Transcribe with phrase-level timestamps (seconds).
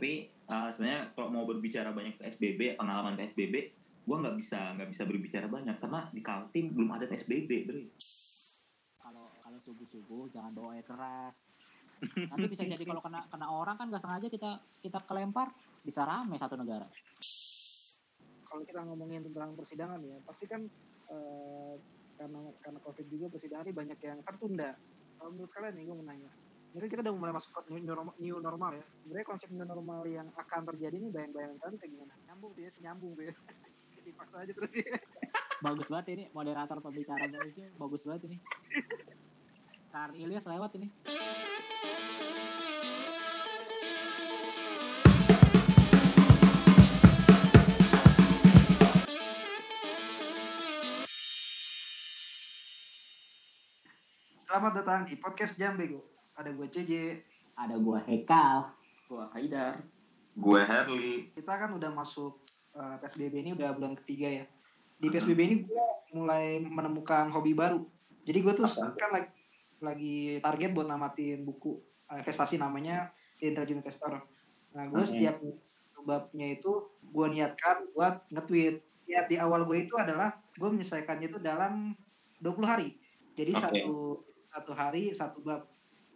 [0.00, 3.68] tapi uh, sebenarnya kalau mau berbicara banyak PSBB pengalaman PSBB
[4.00, 5.76] gue nggak bisa nggak bisa berbicara banyak.
[5.76, 7.84] Karena di Kaltim belum ada PSBB bro
[8.96, 11.52] kalau kalau subuh subuh jangan bawa air keras.
[12.32, 15.52] Nanti bisa jadi kalau kena kena orang kan nggak sengaja kita kita kelempar
[15.84, 16.88] bisa rame satu negara.
[18.48, 20.64] Kalau kita ngomongin tentang persidangan ya pasti kan
[21.12, 21.74] eh,
[22.16, 24.80] karena karena covid juga persidangan ini banyak yang tertunda.
[25.20, 26.32] Kalau menurut kalian nih gue mau nanya
[26.70, 28.84] ini kan kita udah mulai masuk ke new normal, new normal ya.
[29.02, 32.14] Sebenarnya konsep new normal yang akan terjadi ini bayang-bayang kalian kayak gimana?
[32.30, 33.34] Nyambung tuh ya senyambung tuh ya.
[34.06, 34.94] Dipaksa aja terus ya.
[35.66, 38.36] Bagus banget ini moderator pembicaraan itu bagus banget ini.
[39.92, 40.88] Kar Ilyas lewat ini.
[54.40, 56.19] Selamat datang di podcast Jam Bego.
[56.40, 56.92] Ada gue CJ.
[57.52, 58.72] ada gua Hekal
[59.12, 59.84] Wah, Haidar.
[60.32, 62.40] gue Herli Kita kan udah masuk
[62.72, 64.44] eh, PSBB ini udah bulan ketiga ya.
[64.96, 65.84] Di PSBB ini gue
[66.16, 67.84] mulai menemukan hobi baru.
[68.24, 68.96] Jadi gue tuh Apa?
[68.96, 69.30] kan lagi,
[69.84, 71.76] lagi target buat namatin buku
[72.08, 74.24] eh, investasi namanya The Intelligent Investor.
[74.72, 75.10] Nah gue Oke.
[75.12, 75.36] setiap
[76.00, 78.80] babnya itu gue niatkan buat nge-tweet.
[79.04, 81.92] Niat di awal gue itu adalah gue menyelesaikannya itu dalam
[82.40, 82.96] 20 hari.
[83.36, 83.60] Jadi Oke.
[83.60, 83.94] satu
[84.48, 85.68] satu hari satu bab.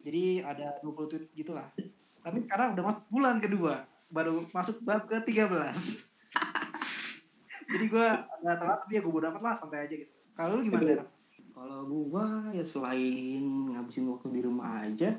[0.04, 1.64] Jadi ada 20 tweet gitulah.
[2.20, 5.48] Tapi sekarang udah masuk bulan kedua, baru masuk bab ke 13.
[7.72, 8.06] Jadi gue
[8.44, 10.12] agak telat tapi ya gue bodo amat lah santai aja gitu.
[10.36, 10.84] Kalau lu gimana?
[10.84, 11.00] Der?
[11.54, 15.14] Kalau gua ya selain ngabisin waktu di rumah aja,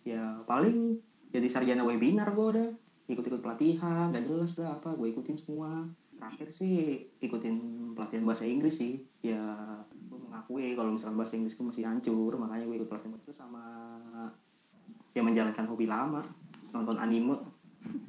[0.00, 0.96] ya paling
[1.28, 2.68] jadi sarjana webinar gua udah
[3.04, 5.84] ikut-ikut pelatihan, gak jelas dah apa, gue ikutin semua.
[6.16, 7.60] Terakhir sih ikutin
[7.92, 9.36] pelatihan bahasa Inggris sih, ya
[9.84, 9.93] gue
[10.34, 13.62] mengakui kalau misalnya bahasa Inggris gue masih hancur, makanya gue ikut pelatihan itu sama
[15.14, 16.18] ya menjalankan hobi lama,
[16.74, 17.38] nonton anime.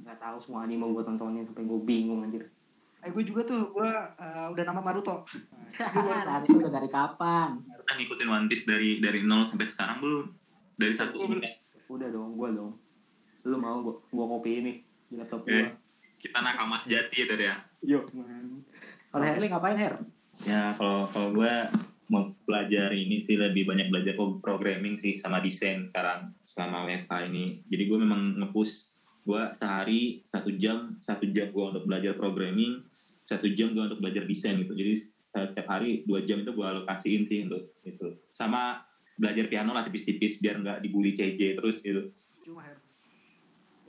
[0.02, 2.50] Gak tahu semua anime gue tontonin sampai gue bingung anjir.
[3.06, 5.22] Eh gue juga tuh gue uh, udah namat Naruto.
[5.78, 10.26] dari udah dari kapan kan ngikutin One Piece dari dari nol sampai sekarang belum
[10.76, 11.46] dari satu bisa
[11.86, 12.74] Udah dong, gua dong.
[13.46, 15.62] Lu mau gua, gua kopi ini di laptop Eh.
[15.62, 15.70] gua.
[16.18, 18.66] kita nakama sejati ya dari ya Yuk, man.
[19.14, 19.94] kalau Herli ngapain Her
[20.42, 21.54] ya kalau kalau gue
[22.10, 27.14] mau belajar ini sih lebih banyak belajar pro- programming sih sama desain sekarang selama WFH
[27.34, 28.74] ini jadi gue memang ngepush
[29.26, 32.78] gue sehari satu jam satu jam gue untuk belajar programming
[33.26, 37.26] satu jam gue untuk belajar desain gitu jadi setiap hari dua jam itu gue alokasiin
[37.26, 38.78] sih untuk itu sama
[39.18, 42.06] belajar piano lah tipis-tipis biar nggak dibully CJ terus gitu
[42.46, 42.78] Cuma Her.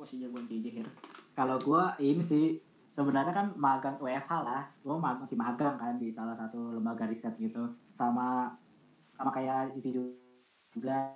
[0.00, 0.88] Wah, si jagoan CJ Her.
[1.37, 2.56] kalau gua ini sih
[2.96, 4.64] sebenarnya kan magang WFH lah.
[4.82, 7.68] Mag- masih magang kan di salah satu lembaga riset gitu.
[7.92, 8.48] Sama
[9.12, 11.12] sama kayak Siti juga.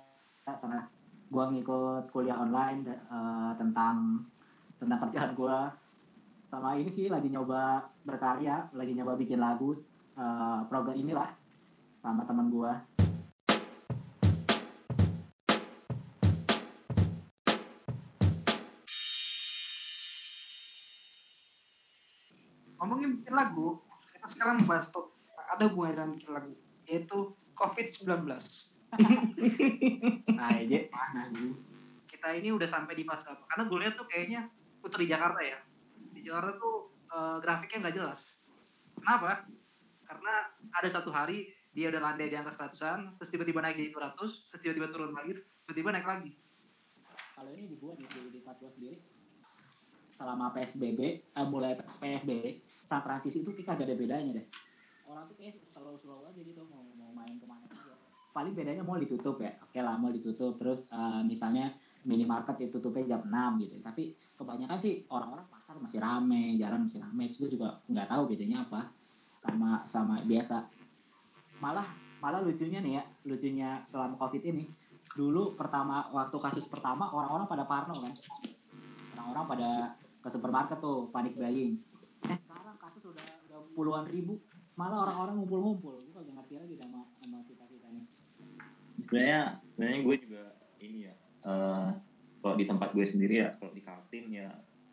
[0.53, 0.85] Sama
[1.33, 4.21] gua ngikut kuliah online eh, tentang
[4.77, 5.73] tentang kerjaan gua.
[6.45, 9.73] Sama ini sih lagi nyoba berkarya lagi nyoba bikin lagu
[10.17, 11.29] eh, program inilah
[12.01, 12.73] sama teman gua
[22.91, 23.79] Ngomongin bikin lagu,
[24.11, 26.53] kita sekarang membahas top ada hubungannya dengan bikin lagu,
[26.91, 27.17] yaitu
[27.55, 28.27] COVID-19.
[30.35, 31.55] nah aja mana nih
[32.03, 33.47] Kita ini udah sampai di fase apa?
[33.47, 34.51] Karena gue lihat tuh kayaknya
[34.83, 35.55] Putri Jakarta ya.
[36.11, 38.43] Di Jakarta tuh eh, grafiknya nggak jelas.
[38.99, 39.47] Kenapa?
[40.03, 44.51] Karena ada satu hari dia udah landai di angka 100-an, terus tiba-tiba naik jadi 200,
[44.51, 46.35] terus tiba-tiba turun lagi, tiba-tiba naik lagi.
[47.31, 48.99] kalau ini di gua di, di, di sendiri
[50.19, 50.99] selama PSBB
[51.31, 54.45] eh, mulai PSBB sama transisi itu kita gak ada bedanya deh.
[55.07, 57.95] Orang tuh kayak slow slow aja gitu mau mau main ke mana juga.
[58.35, 59.55] Paling bedanya mau ditutup ya.
[59.63, 60.59] Oke lah mau ditutup.
[60.59, 61.71] Terus eh, misalnya
[62.03, 63.79] minimarket ditutupnya jam 6 gitu.
[63.79, 67.31] Tapi kebanyakan sih orang-orang pasar masih rame jalan masih rame.
[67.31, 68.91] Gue juga nggak tahu bedanya apa
[69.39, 70.67] sama sama biasa.
[71.63, 71.87] Malah
[72.19, 74.67] malah lucunya nih ya lucunya selama covid ini
[75.15, 78.11] dulu pertama waktu kasus pertama orang-orang pada parno kan.
[79.15, 79.69] Orang-orang pada
[80.21, 81.91] ke supermarket tuh panik buying
[82.29, 84.39] eh sekarang kasus udah udah puluhan ribu
[84.79, 85.99] malah orang-orang ngumpul-ngumpul.
[85.99, 88.05] Gue kagak ngerti lagi sama sama kita kita nih
[89.01, 89.41] sebenarnya
[89.73, 90.43] sebenarnya gue juga
[90.81, 91.13] ini ya
[91.45, 91.89] eh,
[92.41, 94.49] kalau di tempat gue sendiri ya kalau di Kaltim ya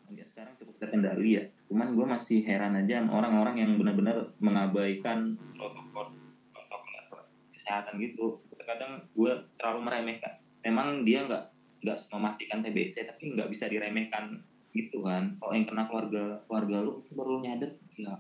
[0.09, 1.45] ya sekarang cukup terkendali ya.
[1.69, 6.17] Cuman gue masih heran aja orang-orang yang benar-benar mengabaikan protokol
[6.49, 7.21] protokol
[7.53, 8.41] kesehatan gitu.
[8.57, 10.41] Terkadang gue terlalu meremehkan.
[10.65, 11.45] Memang dia nggak
[11.85, 14.41] nggak mematikan TBC tapi nggak bisa diremehkan
[14.73, 15.37] gitu kan.
[15.37, 18.17] Kalau yang kena keluarga keluarga lu baru nyadar ya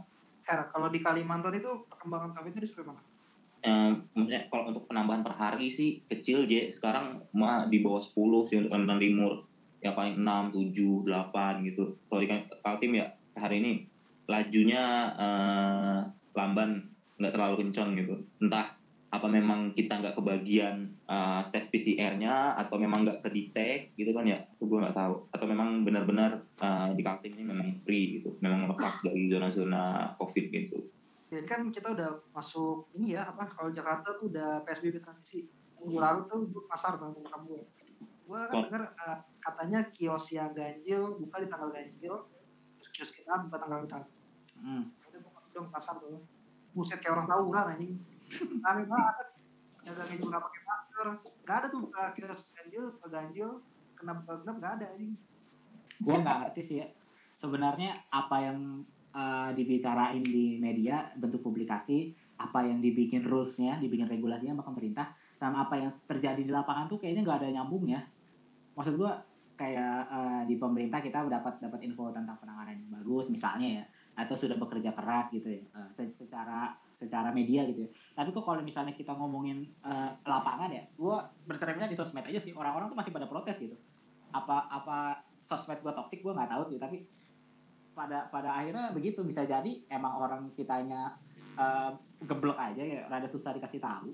[0.48, 3.04] Her, kalau di Kalimantan itu perkembangan itu seperti mana?
[3.58, 8.48] Eh, maksudnya kalau untuk penambahan per hari sih kecil J sekarang mah di bawah 10
[8.48, 9.32] sih untuk Kalimantan Timur
[9.84, 11.84] ya paling 6, 7, 8 gitu.
[12.08, 12.28] Kalau di
[12.64, 13.72] Kaltim ya hari ini
[14.24, 15.98] lajunya eh,
[16.32, 16.86] lamban
[17.20, 18.14] nggak terlalu kencang gitu.
[18.40, 18.77] Entah
[19.08, 24.36] apa memang kita nggak kebagian eh, tes PCR-nya atau memang nggak kedetek gitu kan ya
[24.36, 28.68] itu gue nggak tahu atau memang benar-benar eh, di Kaltim ini memang free gitu memang
[28.68, 30.84] lepas dari zona-zona covid gitu
[31.28, 35.44] Jadi kan kita udah masuk ini ya apa kalau Jakarta tuh udah PSBB transisi.
[35.76, 37.68] Minggu lalu tuh pasar temen kamu.
[38.24, 38.64] Gue kan Oh.
[38.64, 42.32] dengar eh, katanya kios yang ganjil buka di tanggal ganjil,
[42.80, 44.08] terus kios kita buka tanggal genap.
[44.56, 44.88] Hmm.
[45.04, 46.24] Udah masuk dong pasar tuh.
[46.72, 48.00] Buset kayak orang tawuran anjing.
[48.64, 49.16] Aneh banget.
[49.84, 51.06] Dagang juga nggak pakai masker.
[51.48, 53.50] Gak ada tuh kios ganjil, ganjil,
[53.98, 55.12] kena genap gak ada anjing.
[55.98, 56.86] gue nggak ngerti sih ya
[57.34, 64.54] sebenarnya apa yang uh, dibicarain di media bentuk publikasi apa yang dibikin rulesnya dibikin regulasinya
[64.54, 65.06] sama pemerintah
[65.38, 68.06] sama apa yang terjadi di lapangan tuh kayaknya nggak ada nyambungnya
[68.78, 69.10] maksud gue
[69.58, 73.84] kayak uh, di pemerintah kita dapat dapat info tentang penanganan yang bagus misalnya ya
[74.18, 75.62] atau sudah bekerja keras gitu ya
[75.94, 77.90] se- secara secara media gitu ya.
[78.18, 81.16] Tapi kok kalau misalnya kita ngomongin uh, lapangan ya gue
[81.46, 83.78] bercerminnya di sosmed aja sih orang-orang tuh masih pada protes gitu.
[84.34, 87.06] Apa apa sosmed gue toksik gue nggak tahu sih tapi
[87.94, 91.14] pada pada akhirnya begitu bisa jadi emang orang kitanya
[91.54, 91.94] uh,
[92.26, 94.10] geblek aja ya rada susah dikasih tahu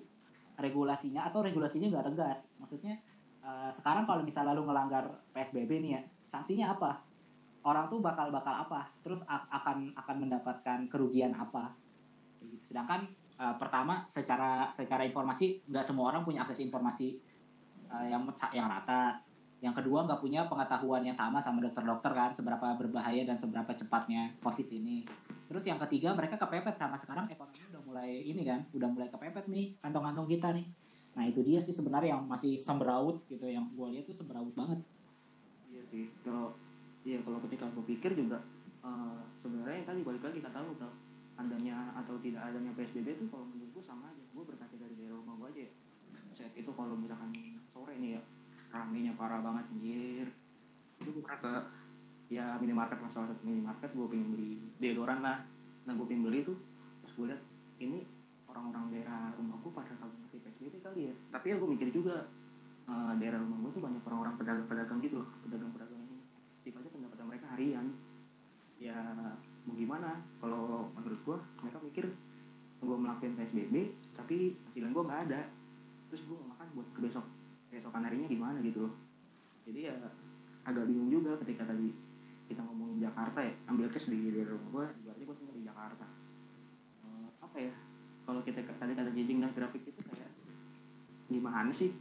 [0.61, 2.53] regulasinya atau regulasinya nggak tegas.
[2.61, 3.01] Maksudnya
[3.41, 7.14] uh, sekarang kalau misalnya lu ngelanggar psbb nih ya sanksinya apa
[7.65, 8.87] orang tuh bakal bakal apa?
[9.01, 11.73] Terus akan akan mendapatkan kerugian apa?
[12.61, 13.09] Sedangkan
[13.41, 17.17] uh, pertama secara secara informasi nggak semua orang punya akses informasi
[17.89, 18.23] uh, yang
[18.53, 19.19] yang rata.
[19.65, 24.37] Yang kedua nggak punya pengetahuan yang sama sama dokter-dokter kan seberapa berbahaya dan seberapa cepatnya
[24.45, 25.09] covid ini.
[25.49, 29.49] Terus yang ketiga mereka kepepet karena sekarang ekonomi udah mulai ini kan udah mulai kepepet
[29.49, 30.69] nih kantong-kantong kita nih.
[31.17, 34.85] Nah itu dia sih sebenarnya yang masih sembraut gitu yang gue lihat tuh sembraut banget.
[35.73, 36.05] Iya sih.
[36.21, 36.53] Kalau
[37.05, 38.41] iya kalau ketika gue pikir juga
[38.85, 40.97] eh, sebenarnya yang tadi balik lagi kata lu kalau
[41.35, 44.23] adanya atau tidak adanya PSBB itu kalau menurut gue sama aja.
[44.31, 45.73] Gue berkaca dari daerah rumah gue aja ya.
[46.35, 47.31] Saat itu kalau misalkan
[47.75, 48.21] sore nih ya
[48.71, 50.27] ramenya parah banget anjir.
[51.03, 51.55] Itu gue pernah ke
[52.33, 55.43] ya minimarket lah salah satu minimarket gue pengen beli deodoran lah.
[55.85, 56.59] Nah gue pengen beli tuh
[57.03, 57.43] terus gue lihat
[57.83, 58.07] ini
[58.47, 61.15] orang-orang daerah rumah gue pada kagak ngerti PSBB kali ya.
[61.35, 62.31] Tapi ya gue mikir juga
[62.87, 65.94] eh, daerah rumah gue tuh banyak orang-orang pedagang-pedagang gitu loh pedagang-pedagang
[66.65, 67.87] sifatnya pendapatan mereka harian.
[68.81, 68.97] Ya
[69.69, 70.17] mau gimana?
[70.41, 72.05] Kalau menurut gue mereka mikir
[72.85, 75.41] gue melakukan PSBB tapi penghasilan gue nggak ada.
[76.09, 77.25] Terus gue mau makan buat ke besok
[77.69, 78.95] keesokan harinya gimana gitu loh.
[79.69, 79.95] Jadi ya
[80.65, 81.93] agak bingung juga ketika tadi
[82.49, 86.07] kita ngomongin Jakarta ya ambil case di daerah rumah gue berarti gue tinggal di Jakarta.
[87.05, 87.73] Eh, apa ya?
[88.25, 90.33] Kalau kita tadi kata jijing dan grafik itu kayak
[91.29, 91.93] gimana sih?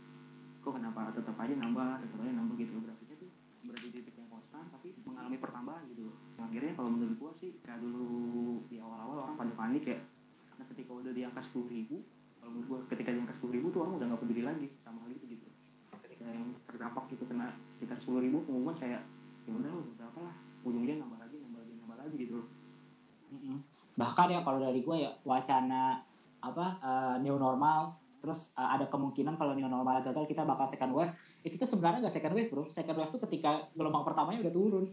[0.64, 3.30] Kok kenapa tetap aja nambah tetap aja nambah gitu grafiknya tuh
[3.68, 4.13] berada di titik
[4.54, 6.14] konstan tapi mengalami pertambahan gitu.
[6.38, 9.98] Akhirnya kalau menurut gua sih kayak dulu di awal-awal orang pada panik ya
[10.54, 12.06] karena ketika udah di angka sepuluh ribu
[12.38, 15.02] kalau menurut gua ketika di angka sepuluh ribu tuh orang udah nggak peduli lagi sama
[15.02, 15.48] hal itu gitu.
[16.06, 19.02] Ketika yang terdampak gitu kena sekitar sepuluh ribu pengumuman kayak
[19.50, 22.48] ya udah lu berapa lah ujungnya nambah lagi nambah lagi nambah lagi gitu loh.
[23.98, 25.98] Bahkan ya kalau dari gue ya wacana
[26.46, 30.96] apa eh, new normal terus eh, ada kemungkinan kalau new normal gagal kita bakal second
[30.96, 31.12] wave
[31.44, 34.86] itu tuh sebenarnya nggak second wave bro second wave tuh ketika gelombang pertamanya udah turun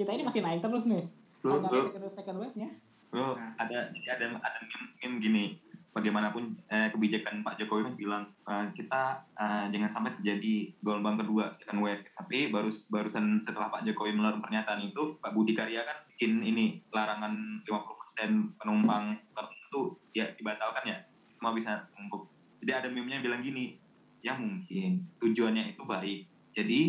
[0.00, 1.04] kita ini masih naik terus nih
[1.44, 2.72] Bro, bro, second wave second wave nya
[3.12, 5.46] bro, ada jadi ada ada meme, meme gini.
[5.88, 11.50] Bagaimanapun eh, kebijakan Pak Jokowi kan bilang eh, kita eh, jangan sampai terjadi gelombang kedua
[11.56, 12.04] second wave.
[12.14, 16.84] Tapi baru barusan setelah Pak Jokowi mengeluarkan pernyataan itu, Pak Budi Karya kan bikin ini
[16.92, 20.98] larangan 50% penumpang tertentu ya dibatalkan ya.
[21.40, 22.37] Cuma bisa numpuk.
[22.58, 23.78] Jadi ada meme-nya bilang gini,
[24.20, 26.20] ya mungkin tujuannya itu baik.
[26.54, 26.80] Jadi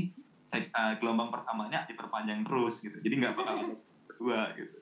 [0.54, 2.98] eh, gelombang pertamanya diperpanjang terus gitu.
[3.00, 3.76] Jadi nggak bakal ada
[4.10, 4.78] kedua gitu.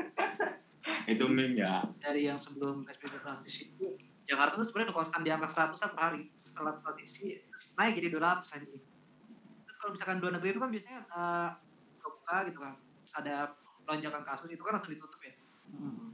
[1.12, 1.84] itu meme ya.
[2.00, 3.98] dari yang sebelum PSBB transisi itu
[4.30, 7.42] Jakarta tuh sebenarnya konstan di angka 100 per hari setelah transisi
[7.74, 11.50] naik jadi 200 aja terus kalau misalkan dua negeri itu kan biasanya eh,
[12.04, 13.34] buka gitu kan terus ada
[13.90, 15.34] lonjakan kasus itu kan langsung ditutup ya
[15.70, 16.10] Mm.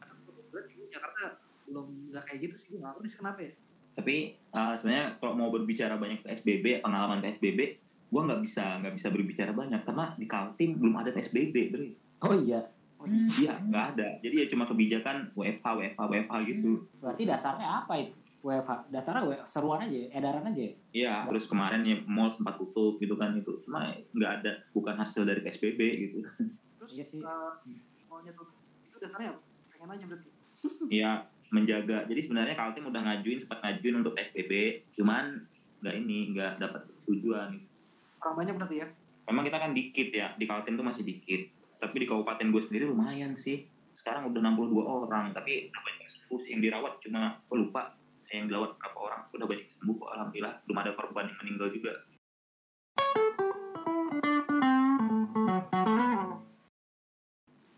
[0.53, 3.53] Di Jakarta belum nggak kayak gitu sih gue nggak ngerti sih kenapa ya
[3.97, 7.81] Tapi eh, sebenarnya kalau mau berbicara banyak PSBB, pengalaman PSBB,
[8.13, 11.89] gua nggak bisa nggak bisa berbicara banyak karena di Kaltim belum ada PSBB, Bre.
[12.23, 12.61] oh iya
[12.97, 14.09] oh iya nggak ada.
[14.21, 16.73] Jadi ya cuma kebijakan WFH, WFH, WFH gitu.
[17.01, 18.15] berarti dasarnya apa itu
[18.47, 20.73] WFH dasarnya WFH, seruan aja ya, edaran aja ya?
[20.95, 23.59] Iya, terus kemarin ya mall sempat tutup gitu kan itu.
[23.67, 26.19] Cuma nggak ada, bukan hasil dari PSBB gitu.
[26.79, 27.19] terus Iya sih.
[27.19, 27.53] eh,
[28.07, 28.47] maunya tuh
[28.87, 29.41] itu dasarnya apa?
[29.75, 30.29] pengen aja berarti
[30.89, 31.13] Iya,
[31.51, 32.07] menjaga.
[32.07, 35.47] Jadi sebenarnya Kaltim udah ngajuin, sempat ngajuin untuk PSBB, cuman
[35.83, 37.63] nggak ini, nggak dapat tujuan.
[38.27, 38.87] orang banyak berarti ya?
[39.31, 41.47] Memang kita kan dikit ya di Kaltim tuh masih dikit.
[41.77, 43.67] Tapi di kabupaten gue sendiri lumayan sih.
[43.95, 47.95] Sekarang udah 62 orang tapi banyak yang sembuh yang dirawat cuma gue lupa
[48.35, 49.23] yang dirawat berapa orang.
[49.31, 50.55] Udah banyak sembuh kok alhamdulillah.
[50.67, 51.93] Belum ada korban yang meninggal juga.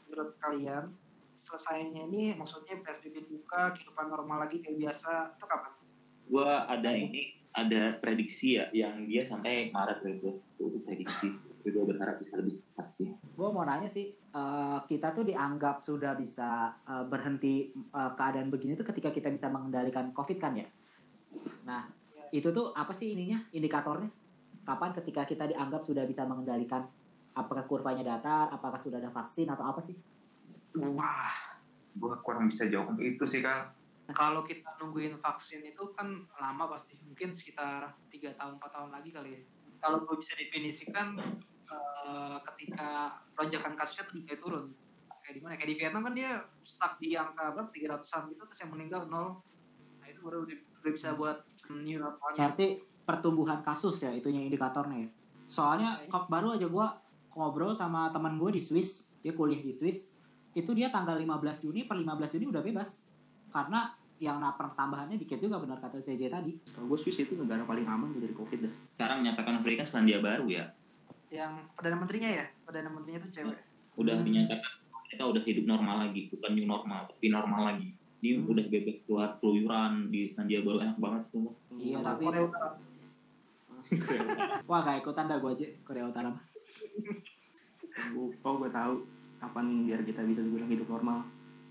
[0.08, 0.84] Menurut kalian
[1.49, 5.73] selesainya ini maksudnya PSBB buka kehidupan normal lagi kayak biasa itu kapan?
[6.28, 7.23] gue ada ini
[7.57, 12.64] ada prediksi ya yang dia sampai Maret gitu itu prediksi tapi gue berharap bisa lebih
[12.64, 13.09] cepat sih.
[13.12, 18.73] Gue mau nanya sih eh, kita tuh dianggap sudah bisa eh, berhenti eh, keadaan begini
[18.78, 20.64] tuh ketika kita bisa mengendalikan covid kan ya?
[21.67, 21.85] Nah
[22.31, 24.09] itu tuh apa sih ininya indikatornya?
[24.64, 26.88] Kapan ketika kita dianggap sudah bisa mengendalikan?
[27.37, 29.99] Apakah kurvanya datar apakah sudah ada vaksin atau apa sih
[30.78, 31.32] wah
[31.99, 33.75] gue kurang bisa jawab untuk itu sih kak
[34.08, 39.12] Kalau kita nungguin vaksin itu kan lama pasti, mungkin sekitar tiga tahun 4 tahun lagi
[39.12, 39.40] kali ya.
[39.85, 41.20] Kalau gue bisa definisikan
[41.68, 44.64] eh, ketika lonjakan kasusnya tuh mulai turun.
[45.20, 45.54] Kayak di mana?
[45.61, 47.68] Kayak di Vietnam kan dia stuck di angka berapa?
[47.68, 49.44] 300-an gitu terus yang meninggal nol.
[50.00, 52.38] Nah, itu baru udah, udah bisa buat new normalnya.
[52.40, 52.66] berarti
[53.04, 55.11] pertumbuhan kasus ya itunya indikatornya ya
[55.49, 56.87] soalnya kok baru aja gue
[57.32, 60.12] ngobrol sama teman gue di Swiss dia kuliah di Swiss
[60.50, 61.28] itu dia tanggal 15
[61.61, 63.05] Juni per 15 Juni udah bebas
[63.49, 67.62] karena yang naper tambahannya dikit juga benar kata CJ tadi Setahu gue Swiss itu negara
[67.62, 68.73] paling aman dari covid dah.
[68.93, 70.67] sekarang menyatakan Afrika Selandia Baru ya
[71.28, 72.45] Yang Perdana Menterinya ya?
[72.62, 73.59] Perdana Menterinya tuh cewek.
[73.95, 74.25] udah Hmm.
[74.25, 74.73] dinyatakan
[75.07, 77.88] kita udah hidup normal lagi bukan new normal tapi normal lagi
[78.19, 78.49] dia Hmm.
[78.49, 82.69] udah bebas keluar keluyuran di Selandia Baru enak banget tuh Iya, tapi- Korea Utara.
[84.64, 86.28] wah gak ikutan dah gue aja Korea Utara
[88.11, 88.95] oh gue tahu
[89.38, 91.23] kapan biar kita bisa dibilang hidup normal.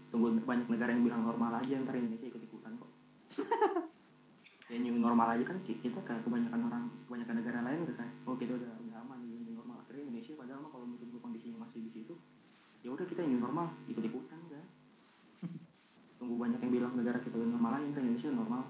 [0.07, 2.91] Tunggu banyak negara yang bilang normal aja, ntar Indonesia ikut ikutan kok.
[4.71, 8.13] ya new normal aja kan ki- kita kayak kebanyakan orang, kebanyakan negara lain udah kayak,
[8.27, 9.83] oh kita udah udah aman new normal.
[9.83, 12.13] Akhirnya Indonesia padahal mah kalau menurut gue kondisinya masih di situ,
[12.83, 14.63] ya udah kita new normal, ikut ikutan udah.
[16.19, 18.63] Tunggu banyak yang bilang negara kita udah normal aja, ntar Indonesia normal.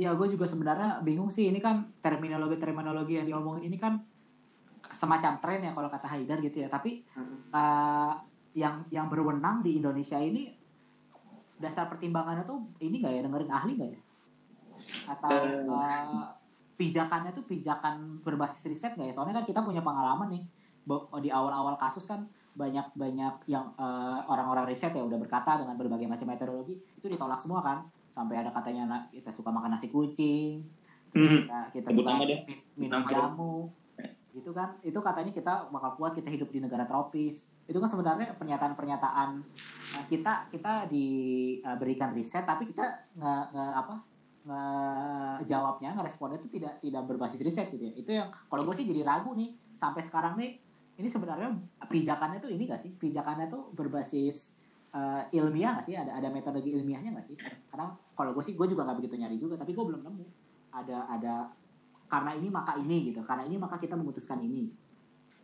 [0.00, 1.52] Iya, gue juga sebenarnya bingung sih.
[1.52, 4.00] Ini kan terminologi-terminologi yang diomongin ini kan
[4.88, 6.72] semacam tren ya kalau kata Haidar gitu ya.
[6.72, 7.04] Tapi.
[7.50, 8.12] Eh,
[8.58, 10.50] yang yang berwenang di Indonesia ini
[11.60, 14.00] dasar pertimbangannya tuh ini nggak ya dengerin ahli nggak ya?
[15.14, 15.36] Atau
[15.70, 16.24] eh,
[16.80, 19.14] pijakannya tuh pijakan berbasis riset nggak ya?
[19.14, 20.44] Soalnya kan kita punya pengalaman nih
[21.22, 22.24] di awal-awal kasus kan
[22.56, 27.38] banyak banyak yang eh, orang-orang riset ya udah berkata dengan berbagai macam metodologi itu ditolak
[27.38, 30.66] semua kan sampai ada katanya "Nah, kita suka makan nasi kucing
[31.10, 31.42] Hmm.
[31.42, 32.22] kita, kita suka
[32.78, 33.66] minum jamu
[34.30, 37.50] gitu kan itu katanya kita bakal kuat kita hidup di negara tropis.
[37.66, 39.28] Itu kan sebenarnya pernyataan-pernyataan
[39.98, 43.94] eh, kita kita diberikan riset tapi kita nge, nge- apa
[44.40, 47.92] ngejawabnya ngeresponnya itu tidak tidak berbasis riset gitu ya.
[47.92, 50.56] Itu yang kalau gue sih jadi ragu nih sampai sekarang nih
[51.00, 51.48] ini sebenarnya
[51.88, 52.92] pijakannya tuh ini gak sih?
[52.96, 54.56] Pijakannya tuh berbasis
[54.94, 55.94] eh, ilmiah gak sih?
[55.98, 57.36] Ada ada metodologi ilmiahnya gak sih?
[57.68, 60.26] Karena kalau gue sih gue juga nggak begitu nyari juga tapi gue belum nemu.
[60.70, 61.34] Ada ada
[62.10, 63.22] karena ini maka ini gitu.
[63.22, 64.66] Karena ini maka kita memutuskan ini.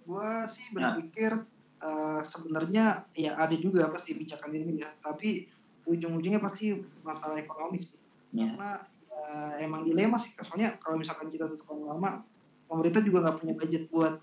[0.02, 1.32] Gue sih berpikir
[1.80, 4.90] eh, sebenarnya ya ada juga pasti pijakan ini ya.
[4.98, 5.46] Tapi
[5.86, 6.74] ujung-ujungnya pasti
[7.06, 7.94] masalah ekonomi sih.
[8.34, 8.52] Ya.
[8.52, 8.72] karena
[9.16, 12.20] ya, emang dilema sih soalnya kalau misalkan kita tutup lama
[12.68, 14.20] pemerintah juga nggak punya budget buat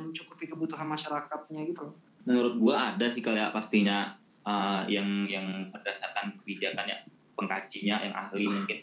[0.00, 1.92] mencukupi kebutuhan masyarakatnya gitu
[2.24, 4.16] menurut gua ada sih kayak pastinya
[4.46, 7.04] uh, yang yang berdasarkan kebijakannya
[7.36, 8.78] pengkajinya yang ahli mungkin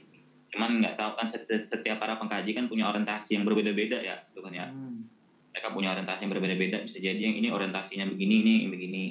[0.52, 4.44] cuman nggak tahu kan setiap, setiap para pengkaji kan punya orientasi yang berbeda-beda ya gitu
[4.44, 4.68] kan ya.
[4.68, 5.08] Hmm.
[5.52, 9.04] mereka punya orientasi yang berbeda-beda bisa jadi yang ini orientasinya begini ini yang begini.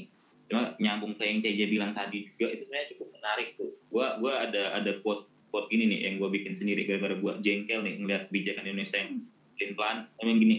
[0.48, 3.70] Cuma nyambung ke yang CJ bilang tadi juga itu sebenarnya cukup menarik tuh.
[3.92, 7.84] Gua gua ada ada quote quote gini nih yang gua bikin sendiri gara-gara gua jengkel
[7.84, 9.20] nih ngeliat kebijakan Indonesia yang
[9.56, 9.96] pelin pelan.
[10.16, 10.56] Emang gini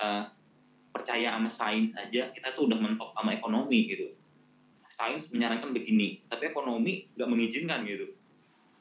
[0.00, 0.22] eh,
[0.96, 4.16] percaya sama sains aja kita tuh udah mentok sama ekonomi gitu.
[4.96, 8.16] Sains menyarankan begini tapi ekonomi nggak mengizinkan gitu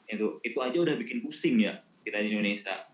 [0.09, 2.89] itu itu aja udah bikin pusing ya kita di Indonesia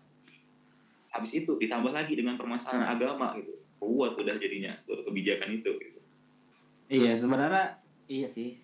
[1.10, 6.00] habis itu ditambah lagi dengan permasalahan agama gitu kuat udah jadinya sebuah kebijakan itu gitu.
[6.90, 8.60] Iya sebenarnya iya sih.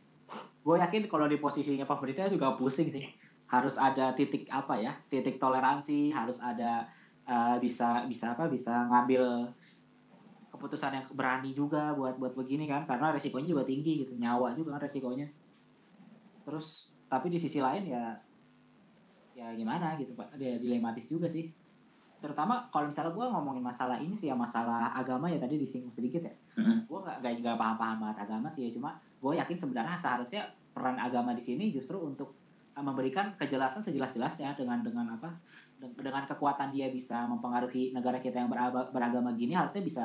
[0.62, 3.06] Gue yakin kalau di posisinya pemerintah juga pusing sih.
[3.50, 4.96] Harus ada titik apa ya?
[5.12, 6.88] Titik toleransi, harus ada
[7.28, 8.48] eh, bisa bisa apa?
[8.48, 9.52] Bisa ngambil
[10.52, 14.76] keputusan yang berani juga buat buat begini kan karena resikonya juga tinggi gitu nyawa juga
[14.76, 15.26] kan resikonya
[16.44, 18.20] terus tapi di sisi lain ya
[19.42, 21.50] ya gimana gitu pak dia dilematis juga sih
[22.22, 26.22] terutama kalau misalnya gue ngomongin masalah ini sih ya masalah agama ya tadi disinggung sedikit
[26.22, 26.86] ya Mm-mm.
[26.86, 31.02] gue nggak nggak nggak paham-paham banget agama sih ya cuma gue yakin sebenarnya seharusnya peran
[31.02, 32.30] agama di sini justru untuk
[32.78, 35.34] uh, memberikan kejelasan sejelas-jelasnya dengan dengan apa
[35.82, 38.50] deng- dengan kekuatan dia bisa mempengaruhi negara kita yang
[38.94, 40.04] beragama gini harusnya bisa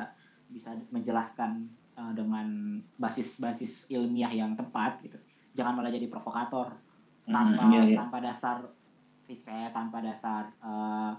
[0.50, 5.20] bisa menjelaskan eh, dengan basis-basis ilmiah yang tepat gitu
[5.54, 6.74] jangan malah jadi provokator
[7.28, 7.96] tanpa Hmm, iya, iya.
[8.00, 8.64] tanpa dasar
[9.28, 11.12] riset tanpa dasar eh,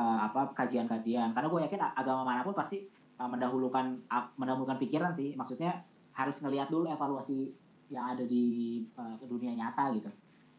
[0.00, 2.86] apa kajian-kajian karena gue yakin agama mana pun pasti
[3.18, 5.82] eh, mendahulukan a- mendahulukan pikiran sih maksudnya
[6.14, 7.50] harus ngelihat dulu evaluasi
[7.90, 10.08] yang ada di eh, dunia nyata gitu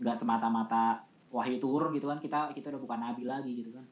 [0.03, 0.99] nggak semata-mata
[1.31, 3.87] wahyu turun gitu kan kita kita udah bukan nabi lagi gitu kan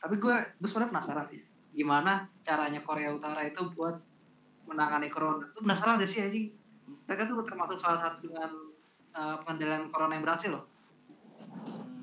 [0.00, 1.38] Tapi gue gue sebenarnya penasaran sih.
[1.70, 3.94] Gimana caranya Korea Utara itu buat
[4.66, 5.46] menangani corona?
[5.54, 6.50] Lu penasaran gak sih anjing?
[7.10, 8.46] Mereka tuh termasuk salah satu dengan
[9.18, 10.62] uh, pengendalian corona yang berhasil loh.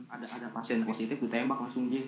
[0.07, 1.99] ada ada pasien positif ditembak langsung J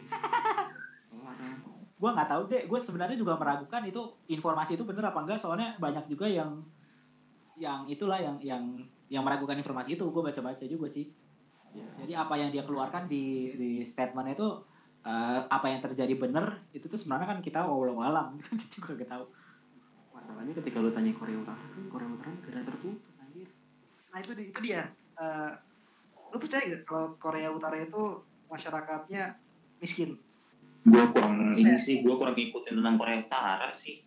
[1.99, 3.99] gue nggak tahu sih gue sebenarnya juga meragukan itu
[4.31, 5.39] informasi itu bener apa enggak.
[5.39, 6.59] Soalnya banyak juga yang
[7.55, 8.63] yang itulah yang yang
[9.07, 10.03] yang meragukan informasi itu.
[10.11, 11.07] Gue baca-baca juga sih.
[11.69, 11.85] Ya.
[12.01, 14.47] jadi apa yang dia keluarkan di di statement itu
[15.05, 19.05] eh, apa yang terjadi bener itu tuh sebenarnya kan kita walau alam kan kita juga
[19.05, 19.25] gak tahu
[20.19, 23.47] masalahnya ketika lu tanya Korea Utara kan Korea Utara negara tertutup anjir
[24.09, 24.81] Nah itu itu dia.
[25.15, 25.51] Uh,
[26.29, 28.21] lu percaya gak kalau Korea Utara itu
[28.51, 29.39] masyarakatnya
[29.79, 30.19] miskin?
[30.79, 33.99] gue kurang ini sih gue kurang ngikutin tentang Korea Utara sih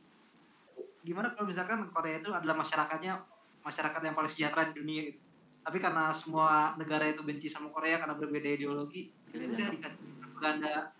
[1.03, 3.19] Gimana kalau misalkan Korea itu adalah masyarakatnya
[3.67, 5.19] masyarakat yang paling sejahtera di dunia gitu.
[5.63, 10.95] Tapi karena semua negara itu benci sama Korea karena berbeda ideologi, ya udah dikasih propaganda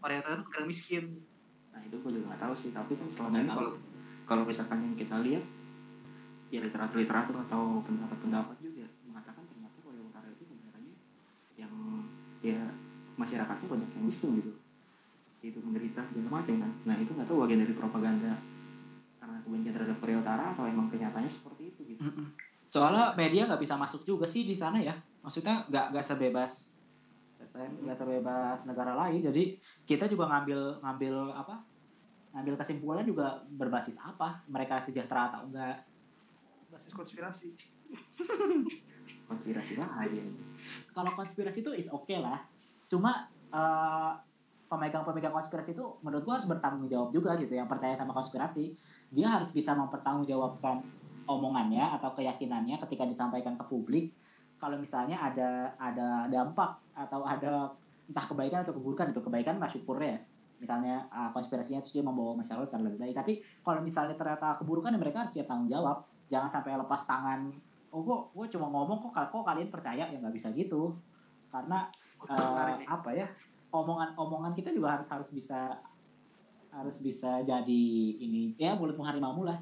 [0.00, 1.04] Korea Utara itu negara miskin.
[1.74, 3.72] nah itu gue juga nggak tahu sih tapi kan selama ini tahu kalau
[4.24, 5.44] kalau misalkan yang kita lihat
[6.48, 10.94] ya literatur literatur atau pendapat pendapat juga mengatakan ternyata Korea Utara itu negaranya
[11.58, 11.72] yang
[12.40, 12.62] ya
[13.18, 14.52] masyarakatnya banyak yang miskin gitu.
[15.44, 16.70] Itu menderita segala macam kan.
[16.88, 18.32] Nah itu nggak tahu bagian dari propaganda
[19.20, 22.00] karena kebencian terhadap Korea Utara atau emang kenyataannya seperti itu gitu.
[22.72, 24.94] Soalnya media nggak bisa masuk juga sih di sana ya.
[25.20, 26.72] Maksudnya nggak nggak sebebas
[27.54, 29.20] nggak sebebas negara lain.
[29.20, 31.73] Jadi kita juga ngambil ngambil apa
[32.34, 34.42] ngambil kesimpulan juga berbasis apa?
[34.50, 35.86] Mereka sejahtera atau enggak?
[36.74, 37.54] Basis konspirasi.
[39.28, 40.24] konspirasi bahaya
[40.94, 42.38] kalau konspirasi itu is oke lah.
[42.86, 44.12] Cuma eh,
[44.70, 48.72] pemegang-pemegang konspirasi itu menurut gua harus bertanggung jawab juga gitu yang percaya sama konspirasi.
[49.10, 50.80] Dia harus bisa mempertanggungjawabkan
[51.26, 54.14] omongannya atau keyakinannya ketika disampaikan ke publik.
[54.62, 60.20] Kalau misalnya ada ada dampak atau ada entah kebaikan atau keburukan itu kebaikan syukurnya ya.
[60.62, 64.94] Misalnya uh, konspirasinya terus dia membawa masyarakat ke lebih baik tapi kalau misalnya ternyata keburukan
[64.94, 66.06] ya mereka harus siap tanggung jawab.
[66.32, 67.52] Jangan sampai lepas tangan.
[67.92, 70.08] Oh gua gua cuma ngomong kok kok kalian percaya?
[70.08, 70.94] Ya nggak bisa gitu.
[71.52, 71.86] Karena
[72.80, 72.86] nih.
[72.88, 73.26] apa ya
[73.74, 75.76] omongan omongan kita juga harus harus bisa
[76.74, 77.84] harus bisa jadi
[78.18, 79.58] ini ya mulut harimau lah.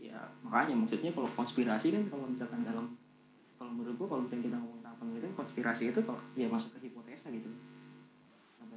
[0.00, 2.96] Ya makanya maksudnya kalau konspirasi kan kalau misalkan dalam
[3.60, 7.28] kalau menurut gua kalau kita ngomong tentang penelitian konspirasi itu kalau ya masuk ke hipotesa
[7.30, 7.52] gitu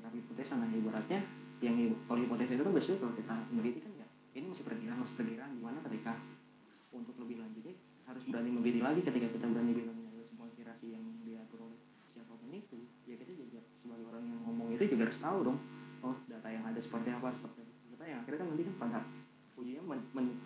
[0.10, 1.22] tahap hipotesa nah ibaratnya
[1.62, 1.78] yang
[2.10, 5.52] kalau hipotesa itu kan biasanya kalau kita meneliti kan ya ini masih perkiraan masih perkiraan
[5.54, 6.17] gimana ketika
[6.89, 7.78] untuk lebih lanjutnya
[8.10, 11.78] harus berani meneliti lagi ketika kita berani bilang sebuah konspirasi yang diatur oleh
[12.10, 15.58] siapa pun itu ya kita juga sebagai orang yang ngomong itu juga harus tahu dong
[16.02, 17.74] oh data yang ada seperti apa seperti apa.
[17.93, 19.00] Kita yang akhirnya kan nanti kan pada
[19.60, 20.39] ujungnya men, men-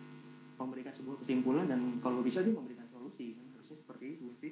[0.60, 4.52] memberikan sebuah kesimpulan dan kalau bisa dia memberikan solusi kan harusnya seperti itu sih.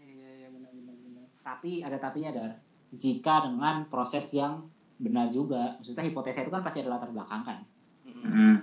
[0.00, 1.26] Iya iya benar benar benar.
[1.42, 2.46] tapi ada tapinya ada
[2.94, 4.62] jika dengan proses yang
[4.96, 5.76] benar juga.
[5.80, 7.60] Maksudnya hipotesa itu kan pasti ada latar belakang kan.
[8.06, 8.58] Hmm.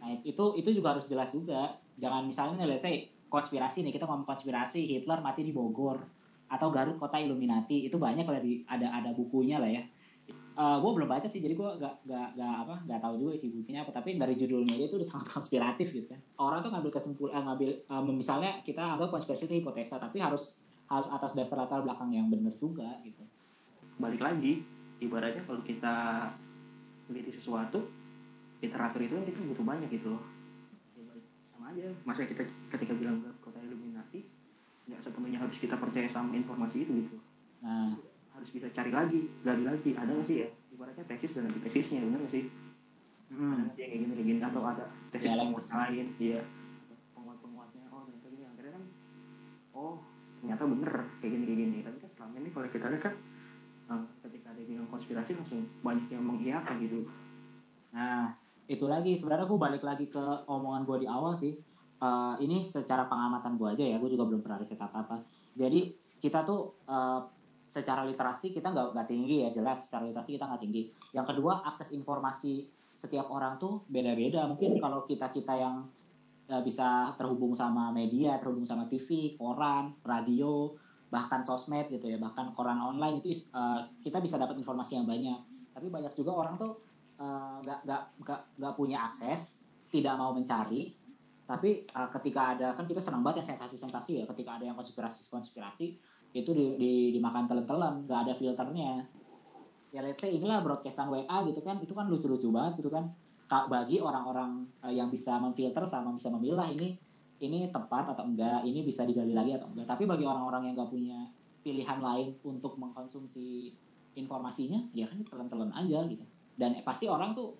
[0.00, 1.78] nah itu itu juga harus jelas juga.
[2.00, 6.02] Jangan misalnya let's say konspirasi nih kita ngomong konspirasi Hitler mati di Bogor
[6.50, 9.82] atau Garut kota Illuminati itu banyak kalau di ada ada bukunya lah ya.
[10.60, 13.80] Gue belum baca sih jadi gue gak, gak, gak apa gak tahu juga isi bukunya
[13.80, 16.20] apa tapi dari judulnya dia itu udah sangat konspiratif gitu kan.
[16.36, 21.06] Orang tuh ngambil kesimpulan ngambil eh, misalnya kita anggap konspirasi itu hipotesa tapi harus harus
[21.06, 23.22] atas dasar latar belakang yang benar juga gitu
[24.00, 24.64] balik lagi.
[25.00, 26.28] Ibaratnya kalau kita
[27.08, 27.80] meneliti sesuatu
[28.60, 30.22] literatur itu kan kita butuh banyak gitu loh.
[31.52, 34.20] Sama aja masa kita ketika bilang kota Illuminati
[34.88, 37.16] nggak sepenuhnya harus kita percaya sama informasi itu gitu.
[37.64, 37.96] Nah.
[38.30, 39.90] Harus bisa cari lagi gali lagi.
[39.92, 40.48] Ada nggak sih ya?
[40.72, 42.44] Ibaratnya tesis dan antitesisnya bener nggak sih?
[43.30, 44.40] Ada hmm, sih yang kayak gini kayak gini?
[44.40, 45.44] Atau ada tesis Dialektis.
[45.44, 46.06] penguat lain?
[46.16, 46.40] Iya.
[47.12, 48.84] Penguat penguatnya oh ternyata gini akhirnya kan
[49.76, 49.94] oh
[50.40, 51.78] ternyata bener kayak gini kayak gini.
[51.84, 53.14] Tapi kan selama ini kalau kita lihat kan
[53.90, 57.02] eh, ketika ada bilang konspirasi langsung banyak yang mengiyakan gitu
[57.94, 58.30] Nah,
[58.70, 61.54] itu lagi sebenarnya gue balik lagi ke omongan gue di awal sih.
[62.00, 65.20] Eh, ini secara pengamatan gue aja ya, gue juga belum pernah riset apa-apa.
[65.58, 65.90] Jadi
[66.22, 67.20] kita tuh eh,
[67.70, 70.82] secara literasi kita nggak nggak tinggi ya jelas secara literasi kita nggak tinggi.
[71.14, 74.46] Yang kedua akses informasi setiap orang tuh beda-beda.
[74.46, 75.84] Mungkin kalau kita kita yang
[76.48, 80.72] eh, bisa terhubung sama media, terhubung sama TV, koran, radio,
[81.10, 85.36] bahkan sosmed gitu ya, bahkan koran online itu eh, kita bisa dapat informasi yang banyak.
[85.74, 86.78] Tapi banyak juga orang tuh
[87.18, 89.58] eh, nggak nggak nggak nggak punya akses,
[89.90, 90.94] tidak mau mencari.
[91.44, 95.86] Tapi eh, ketika ada kan kita senang banget ya sensasi-sensasi ya, ketika ada yang konspirasi-konspirasi
[96.30, 99.02] itu di, di- dimakan telan-telan, nggak ada filternya.
[99.90, 103.10] Ya let's say inilah broadcastan WA gitu kan, itu kan lucu-lucu banget gitu kan
[103.50, 104.62] Ka- bagi orang-orang
[104.94, 106.94] yang bisa memfilter sama bisa memilah ini
[107.40, 109.88] ini tepat atau enggak, ini bisa digali lagi atau enggak.
[109.88, 111.18] Tapi bagi orang-orang yang nggak punya
[111.64, 113.72] pilihan lain untuk mengkonsumsi
[114.12, 116.24] informasinya, ya kan telan-telan aja gitu.
[116.52, 117.56] Dan eh, pasti orang tuh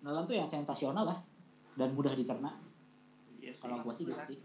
[0.00, 1.20] nelen tuh yang sensasional lah
[1.76, 2.56] dan mudah dicerna.
[3.36, 3.62] Iya sih.
[3.68, 4.40] Kalau gua sih gitu sih.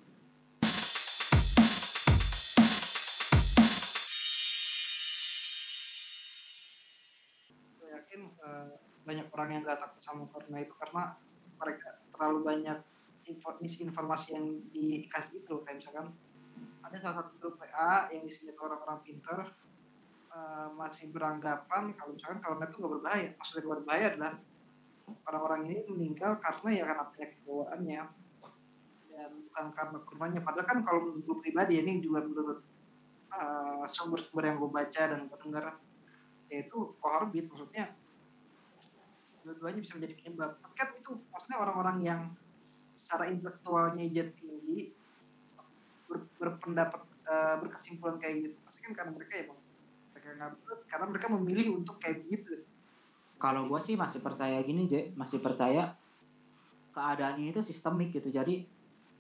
[7.80, 8.68] gue yakin eh,
[9.08, 11.16] banyak orang yang gak takut sama corona itu karena
[11.56, 12.80] mereka terlalu banyak
[13.62, 15.56] misinformasi yang dikasih itu.
[15.66, 16.08] Kayak misalkan
[16.86, 19.40] ada salah satu grup WA yang isinya orang-orang pinter
[20.30, 23.28] eh, masih beranggapan kalau misalkan corona itu gak berbahaya.
[23.40, 24.34] Maksudnya gak berbahaya adalah
[25.30, 28.02] orang-orang ini meninggal karena ya karena penyakit bawaannya
[29.16, 32.60] dan bukan karena coronanya padahal kan kalau menurut pribadi ini juga menurut
[33.34, 35.78] eh, sumber-sumber yang gue baca dan gue dengar
[36.50, 37.50] yaitu komorbid.
[37.50, 37.98] Maksudnya
[39.46, 40.52] dua-duanya bisa menjadi penyebab.
[40.62, 42.22] Tapi kan itu maksudnya orang-orang yang
[43.06, 44.98] secara intelektualnya aja tinggi
[46.10, 49.60] ber- berpendapat eh, berkesimpulan kayak gitu pasti kan karena mereka emang
[50.14, 52.54] mereka nggak betul karena mereka memilih untuk kayak gitu
[53.36, 56.00] Kalau gua sih masih percaya gini, J, masih percaya
[56.96, 58.30] keadaan ini tuh sistemik gitu.
[58.32, 58.66] Jadi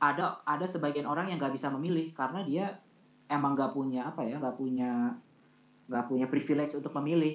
[0.02, 2.65] ada ada sebagian orang yang nggak bisa memilih karena dia
[3.32, 4.91] emang nggak punya apa ya, nggak punya
[5.89, 7.34] nggak punya privilege untuk memilih.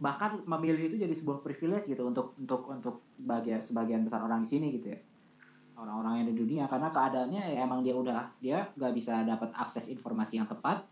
[0.00, 4.48] Bahkan memilih itu jadi sebuah privilege gitu untuk untuk untuk bagian sebagian besar orang di
[4.52, 5.00] sini gitu ya.
[5.80, 9.88] Orang-orang yang di dunia karena keadaannya ya emang dia udah dia nggak bisa dapat akses
[9.88, 10.84] informasi yang tepat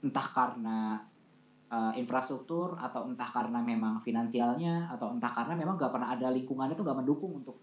[0.00, 1.02] entah karena
[1.70, 6.74] uh, infrastruktur atau entah karena memang finansialnya atau entah karena memang nggak pernah ada lingkungannya
[6.78, 7.56] tuh nggak mendukung untuk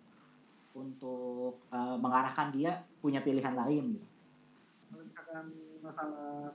[0.77, 4.08] untuk uh, mengarahkan dia punya pilihan lain gitu.
[4.88, 5.45] kalau misalkan
[5.82, 6.53] masalah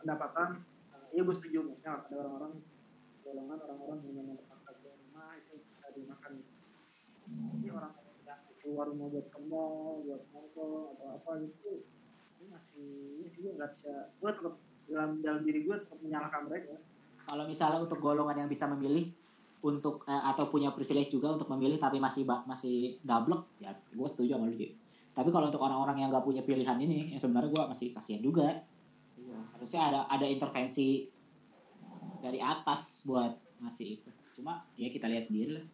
[0.00, 0.48] pendapatan
[0.96, 2.52] eh, iya gue setuju maksudnya ada orang-orang
[3.20, 6.32] golongan orang-orang yang memang rumah itu bisa dimakan
[7.60, 8.09] ini orang yang tidak
[8.70, 13.52] keluar rumah buat ke mall buat nongkrong atau apa gitu itu masih ini sih gue
[13.58, 14.54] nggak bisa gue tetap
[14.86, 16.78] dalam dalam diri gue tetap menyalahkan mereka
[17.26, 19.10] Kalau misalnya untuk golongan yang bisa memilih
[19.60, 24.38] untuk eh, atau punya privilege juga untuk memilih tapi masih masih gablek ya gue setuju
[24.38, 24.72] sama lu Ji.
[25.10, 28.48] Tapi kalau untuk orang-orang yang nggak punya pilihan ini ya sebenarnya gue masih kasihan juga.
[29.20, 29.38] Iya.
[29.52, 31.06] Harusnya ada ada intervensi
[32.24, 34.10] dari atas buat ngasih itu.
[34.40, 35.66] Cuma ya kita lihat sendiri lah.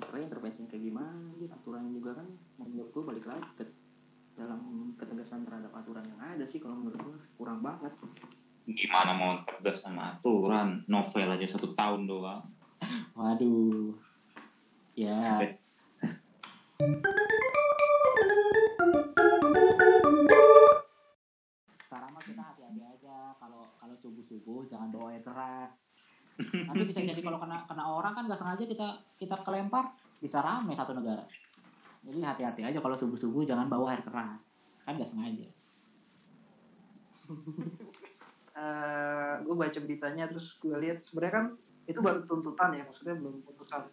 [0.00, 2.26] Masalahnya intervensi yang kayak gimana sih aturan juga kan
[2.58, 3.64] menurut gue balik lagi ke
[4.34, 4.60] dalam
[4.98, 7.94] ketegasan terhadap aturan yang ada sih kalau menurut gue kurang banget
[8.64, 10.80] Gimana mau tegas sama aturan?
[10.88, 12.48] Novel aja satu tahun doang.
[13.18, 13.92] Waduh.
[14.96, 15.42] Ya,
[21.84, 25.83] sekarang mah kita hati-hati aja kalau kalau subuh-subuh jangan bawa air keras.
[26.38, 28.88] Nanti bisa jadi kalau kena kena orang kan nggak sengaja kita
[29.20, 31.22] kita kelempar bisa rame satu negara.
[32.04, 34.42] Jadi hati-hati aja kalau subuh-subuh jangan bawa air keras.
[34.82, 35.48] Kan nggak sengaja.
[38.54, 41.46] eh gue baca beritanya terus gue lihat sebenarnya kan
[41.90, 43.90] itu baru tuntutan ya maksudnya belum putusan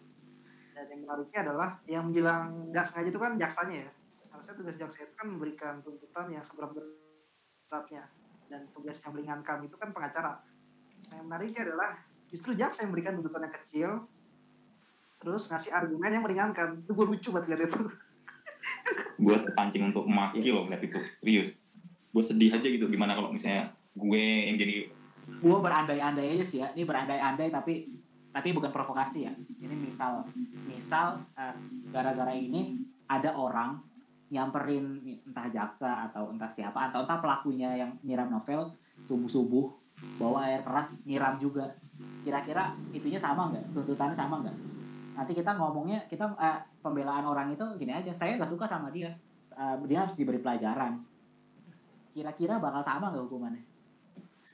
[0.72, 3.90] dan yang menariknya adalah yang bilang nggak sengaja itu kan jaksanya ya
[4.30, 6.78] harusnya tugas jaksa itu kan memberikan tuntutan yang seberapa
[7.66, 8.06] beratnya
[8.46, 10.32] dan tugas yang meringankan itu kan pengacara
[11.10, 11.90] nah, yang menariknya adalah
[12.32, 13.90] justru jaksa yang memberikan tuntutan yang kecil
[15.22, 17.82] terus ngasih argumen yang meringankan itu gue lucu banget lihat itu
[19.22, 20.98] Gue terpancing untuk maki loh ngeliat itu.
[21.22, 21.50] Serius.
[22.12, 22.86] Gue sedih aja gitu.
[22.90, 24.90] Gimana kalau misalnya gue yang jadi
[25.38, 26.74] Gue berandai-andai aja sih ya.
[26.74, 27.86] Ini berandai-andai tapi
[28.32, 29.32] tapi bukan provokasi ya.
[29.62, 30.26] Ini misal
[30.66, 31.54] misal eh,
[31.92, 33.78] gara-gara ini ada orang
[34.32, 38.72] nyamperin entah jaksa atau entah siapa atau entah pelakunya yang nyiram novel
[39.04, 39.68] subuh-subuh
[40.16, 41.76] bawa air keras nyiram juga.
[42.22, 43.74] Kira-kira itunya sama nggak?
[43.74, 44.56] Tuntutannya sama nggak?
[45.12, 48.14] Nanti kita ngomongnya kita eh, pembelaan orang itu gini aja.
[48.14, 49.10] Saya nggak suka sama dia.
[49.52, 51.02] Eh, dia harus diberi pelajaran.
[52.14, 53.64] Kira-kira bakal sama nggak hukumannya?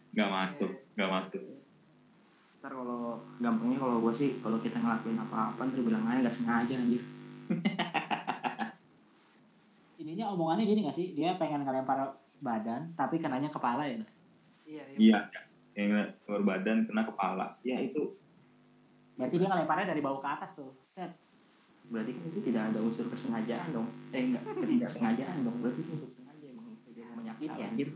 [0.09, 1.42] nggak masuk, nggak masuk.
[2.59, 6.74] ntar kalau gampangnya kalau gue sih kalau kita ngelakuin apa-apa ntar bilang aja nggak sengaja
[6.74, 6.98] anjir
[10.02, 14.02] ininya omongannya gini gak sih dia pengen ngelempar badan tapi kenanya kepala ya
[14.66, 15.18] iya Iya.
[15.78, 17.46] Yang keluar badan kena kepala.
[17.62, 18.18] Ya itu.
[19.14, 20.74] Berarti dia ngelemparnya dari bawah ke atas tuh.
[20.82, 21.14] Set.
[21.86, 23.86] Berarti kan itu tidak ada unsur kesengajaan dong.
[24.10, 24.42] Eh enggak.
[24.42, 25.56] Ketidaksengajaan dong.
[25.62, 27.90] Berarti itu unsur sengaja emang dia mau menyakiti anjir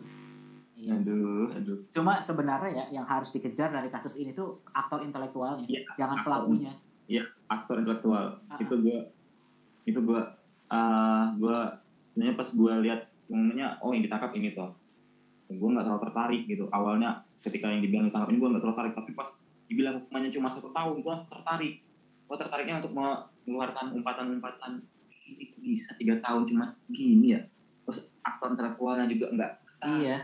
[0.83, 0.99] Iya.
[0.99, 1.79] aduh aduh.
[1.95, 6.27] Cuma sebenarnya ya yang harus dikejar dari kasus ini tuh aktor intelektualnya, Iya, jangan aktor.
[6.27, 6.73] pelakunya.
[7.47, 8.27] aktor intelektual.
[8.51, 8.59] Ah.
[8.59, 8.99] itu gue
[9.85, 10.21] itu gue
[10.73, 11.59] ah gue
[12.11, 14.73] sebenarnya pas gue lihat namanya oh yang ditangkap ini toh
[15.57, 18.95] gue nggak terlalu tertarik gitu awalnya ketika yang dibilang ditangkap ini gue nggak terlalu tertarik
[18.97, 19.29] tapi pas
[19.69, 21.75] dibilang hukumannya cuma satu tahun gue langsung tertarik
[22.29, 24.73] gue tertariknya untuk mengeluarkan umpatan-umpatan
[25.29, 27.41] ini bisa tiga tahun cuma segini ya
[27.85, 30.23] terus aktor intelektualnya juga nggak Iya.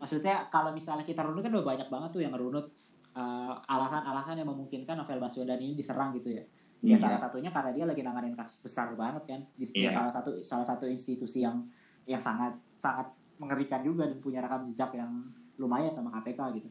[0.00, 2.64] Maksudnya kalau misalnya kita runut kan udah banyak banget tuh yang ngerunut
[3.10, 6.44] eh, alasan-alasan yang memungkinkan Novel Baswedan ini diserang gitu ya.
[6.80, 6.96] Ya Iya.
[6.96, 9.40] salah satunya karena dia lagi nanganin kasus besar banget kan.
[9.58, 9.92] Di Iya.
[9.92, 11.60] salah satu salah satu institusi yang
[12.08, 16.68] yang sangat sangat mengerikan juga dan punya rekam jejak yang lumayan sama KPK gitu.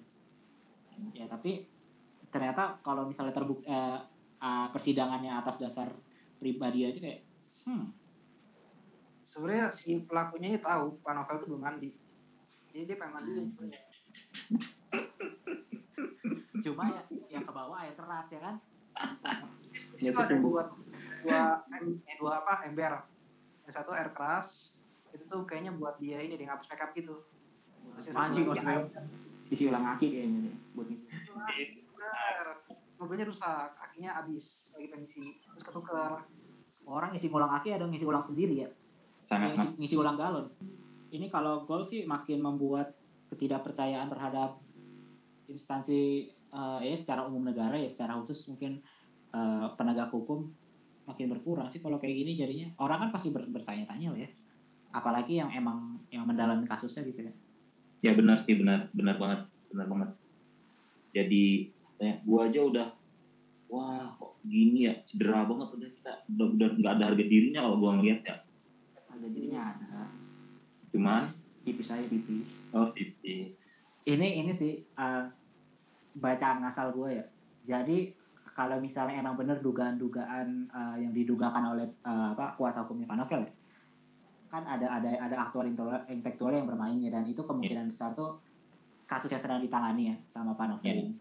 [1.18, 1.66] Ya tapi
[2.30, 4.00] ternyata kalau misalnya terbukti eh,
[4.38, 5.90] eh, persidangannya atas dasar
[6.38, 7.26] pribadi aja kayak
[7.66, 7.86] hmm.
[9.26, 11.90] Sebenarnya si pelakunya ini tahu Pak Novel itu belum mandi.
[12.74, 13.84] Jadi dia pengen mandi sebenarnya.
[16.60, 17.02] cuma ya
[17.32, 18.56] yang ke bawah air keras ya kan?
[19.74, 20.74] Situ ada dua
[21.22, 21.42] dua
[21.78, 23.06] em- eh, dua apa ember.
[23.70, 24.79] Yang satu air keras
[25.14, 27.16] itu tuh kayaknya buat dia ini dia ngapus makeup gitu.
[28.16, 28.48] Anjing,
[29.50, 31.06] isi ulang kaki kayaknya deh buat ngisi.
[32.00, 32.48] Bener.
[33.00, 36.20] mobilnya rusak kakinya habis lagi pensi terus ketuker
[36.84, 38.70] orang ngisi ulang aki ada ngisi ulang sendiri ya?
[39.24, 40.52] Sangat ngisi, ngisi ulang galon.
[41.12, 42.92] Ini kalau gol sih makin membuat
[43.32, 44.60] ketidakpercayaan terhadap
[45.48, 48.84] instansi eh, ya secara umum negara ya secara khusus mungkin
[49.32, 50.52] eh, penegak hukum
[51.08, 52.68] makin berkurang sih kalau kayak gini jadinya.
[52.84, 54.30] Orang kan pasti ber- bertanya-tanya lah ya
[54.90, 57.34] apalagi yang emang yang mendalami kasusnya gitu ya.
[58.00, 60.10] Ya benar sih benar benar banget benar banget.
[61.14, 62.88] Jadi ya, gua aja udah
[63.70, 64.94] wah kok gini ya?
[65.06, 66.14] Cedera banget udah kita.
[66.34, 68.36] Udah udah nggak ada harga dirinya kalau gua ngeliat ya.
[69.10, 70.10] Ada dirinya ada.
[70.90, 71.30] Cuman
[71.64, 73.54] tipis aja tipis oh tipi
[74.08, 75.24] ini ini sih eh,
[76.18, 77.26] bacaan ngasal gue ya.
[77.70, 78.10] Jadi
[78.58, 83.42] kalau misalnya emang bener dugaan-dugaan eh, yang didugakan oleh eh, apa kuasa hukumnya Pak Novel
[83.46, 83.59] ya
[84.50, 85.64] kan ada ada ada aktor
[86.10, 88.42] intelektual yang bermainnya dan itu kemungkinan besar tuh
[89.06, 90.94] kasus yang sedang ditangani ya sama Pak Novel Iya.
[91.06, 91.14] ini.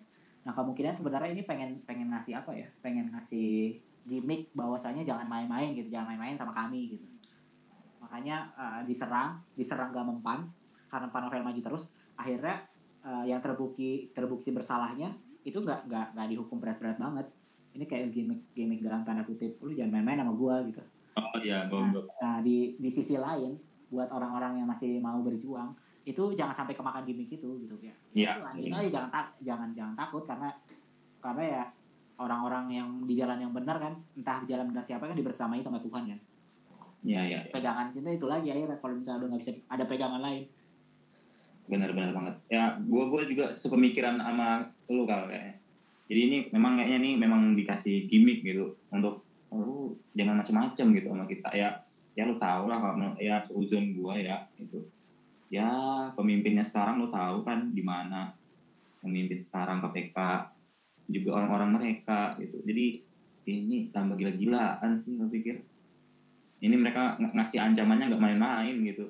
[0.45, 2.69] Nah kemungkinan sebenarnya ini pengen pengen ngasih apa ya?
[2.81, 3.77] Pengen ngasih
[4.09, 7.05] gimmick bahwasanya jangan main-main gitu, jangan main-main sama kami gitu.
[8.01, 10.49] Makanya eh, diserang, diserang gak mempan
[10.89, 11.93] karena Pak Novel maju terus.
[12.17, 12.65] Akhirnya
[13.05, 15.13] eh, yang terbukti terbukti bersalahnya
[15.45, 17.29] itu nggak nggak nggak dihukum berat-berat banget.
[17.77, 20.81] Ini kayak gimmick gimmick dalam tanda kutip, lu jangan main-main sama gua gitu.
[21.21, 21.83] Oh iya gua
[22.23, 25.73] Nah di di sisi lain buat orang-orang yang masih mau berjuang
[26.09, 27.95] itu jangan sampai kemakan gimmick itu gitu ya.
[28.17, 28.33] Iya.
[28.57, 30.49] Itu lanjut aja jangan tak jangan jangan takut karena
[31.21, 31.65] karena ya
[32.19, 35.79] orang-orang yang di jalan yang benar kan entah di jalan benar siapa kan dibersamai sama
[35.79, 36.21] Tuhan kan.
[37.07, 40.45] iya iya Pegangan kita itu lagi akhirnya kalau misalnya udah nggak bisa ada pegangan lain.
[41.69, 45.61] benar-benar banget ya gua gua juga sepemikiran sama lu kal kayaknya
[46.09, 51.25] jadi ini memang kayaknya nih memang dikasih gimmick gitu untuk lu jangan macam-macam gitu sama
[51.25, 51.71] kita ya.
[52.19, 54.83] Ya lu tahu lah kalau ya seuzon gua ya itu
[55.49, 55.69] ya
[56.13, 58.37] pemimpinnya sekarang lu tahu kan di mana
[59.01, 60.17] pemimpin sekarang KPK
[61.09, 62.61] juga orang-orang mereka gitu.
[62.69, 63.01] Jadi
[63.49, 65.57] ini tambah gila-gilaan sih gue pikir.
[66.61, 69.09] Ini mereka ng- ngasih ancamannya nggak main-main gitu.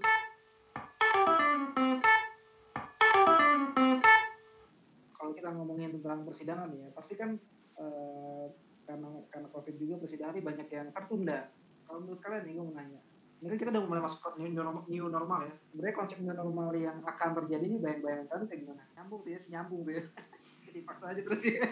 [5.19, 7.35] Kalau kita ngomongin tentang persidangan ya pasti kan
[7.79, 8.47] eh,
[8.89, 11.53] karena karena covid juga ini banyak yang tertunda
[11.85, 13.01] kalau menurut kalian nih gue mau nanya.
[13.39, 15.55] Ini kan kita udah mulai masuk ke new normal, new normal ya.
[15.71, 18.83] Sebenarnya konsep new normal yang akan terjadi ini bayang-bayang kan kayak gimana?
[18.99, 20.03] Nyambung tuh ya nyambung tuh ya.
[20.69, 21.65] Jadi paksa aja terus ya.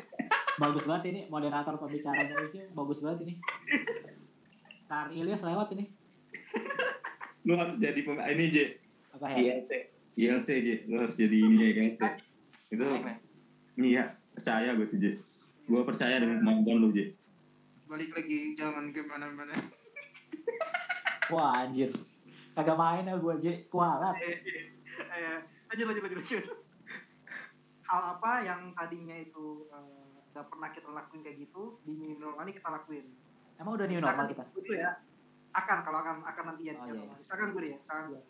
[0.57, 3.35] Bagus banget ini moderator pembicaranya itu bagus banget ini.
[4.89, 5.85] Kar Ilyas lewat ini.
[7.47, 8.57] lu harus jadi pem ini J.
[9.15, 9.37] Apa ya?
[9.39, 9.73] ILC
[10.19, 10.69] ILC J.
[10.91, 12.03] Lu harus jadi ini ya ILC
[12.67, 12.85] itu
[13.79, 15.07] iya percaya gue tuh J
[15.67, 17.13] gue percaya dengan kemampuan lu J
[17.87, 19.55] balik lagi jangan ke mana-mana
[21.27, 21.91] Wah anjir.
[22.55, 24.15] Kagak main ya gue J kualat.
[24.15, 26.45] eh, lanjut lanjut lanjut lanjut.
[27.87, 32.47] Hal apa yang tadinya itu eh, nggak pernah kita lakuin kayak gitu di new normal
[32.47, 33.07] ini kita lakuin?
[33.59, 34.45] Emang udah new normal kita?
[34.55, 35.03] itu ya.
[35.57, 36.75] Akan kalau akan akan nanti ya.
[36.79, 37.15] Oh, iya, iya.
[37.19, 38.23] misalkan gue deh ya misalkan gue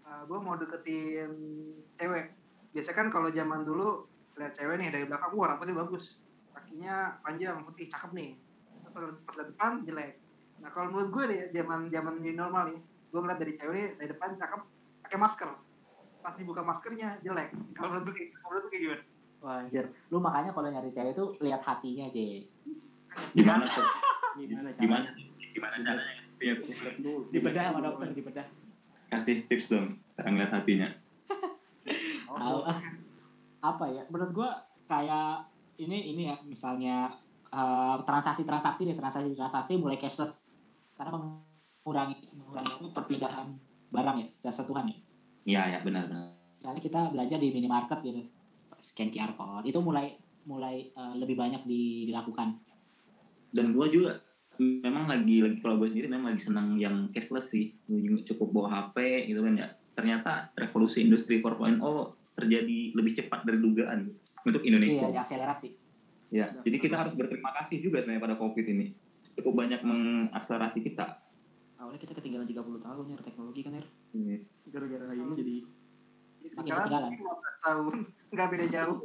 [0.00, 1.30] Uh, gue mau deketin
[2.00, 2.32] cewek.
[2.72, 4.08] Biasa kan kalau zaman dulu
[4.40, 6.16] lihat cewek nih dari belakang wah rambutnya bagus
[6.60, 8.30] kakinya panjang putih cakep nih
[8.90, 9.08] dari
[9.48, 10.12] depan jelek
[10.60, 12.78] nah kalau menurut gue nih zaman zaman new normal nih
[13.10, 14.60] gue ngeliat dari cewek nih dari depan cakep
[15.00, 15.50] pakai masker
[16.20, 19.04] pas dibuka maskernya jelek kalau menurut gue kalau menurut gue kayak gimana
[19.40, 19.88] Wah anjir.
[20.12, 22.44] Lu makanya kalau nyari cewek tuh lihat hatinya J.
[23.32, 23.88] gimana tuh
[24.36, 24.80] Gimana cara?
[24.84, 25.08] gimana
[25.50, 26.54] gimana caranya ya
[27.32, 28.46] Dibedah sama dokter, dibedah.
[29.08, 30.88] kasih tips dong cara ngeliat hatinya
[32.30, 32.76] ah.
[33.72, 34.04] apa ya?
[34.08, 34.50] Menurut gua
[34.86, 35.49] kayak
[35.80, 37.08] ini ini ya misalnya
[37.48, 40.44] eh, transaksi-transaksi deh transaksi-transaksi mulai cashless.
[40.94, 43.48] Karena mengurangi mengurangi perpindahan
[43.90, 44.98] barang ya secara sentuhan ya.
[45.48, 46.36] iya ya benar benar.
[46.60, 48.20] Misalnya kita belanja di minimarket gitu,
[48.78, 50.14] scan QR code itu mulai
[50.44, 52.60] mulai eh, lebih banyak di- dilakukan.
[53.50, 54.22] dan gue juga
[54.62, 57.74] memang lagi lagi kalau gue sendiri memang lagi senang yang cashless sih.
[57.88, 59.68] Gua cukup bawa HP gitu kan ya.
[59.96, 61.82] Ternyata revolusi industri 4.0
[62.36, 64.06] terjadi lebih cepat dari dugaan
[64.44, 65.06] untuk Indonesia.
[65.08, 65.68] Iya, diakselerasi.
[66.30, 68.94] ya jadi kita harus berterima kasih juga sebenarnya pada covid ini.
[69.34, 71.18] Cukup banyak mengakselerasi kita.
[71.82, 73.84] Awalnya kita ketinggalan 30 tahun ya teknologi kan ya.
[74.14, 74.36] Ini.
[74.70, 75.56] Gara-gara ini jadi
[76.54, 77.10] ketinggalan.
[77.18, 77.94] 15 tahun
[78.30, 78.98] nggak beda jauh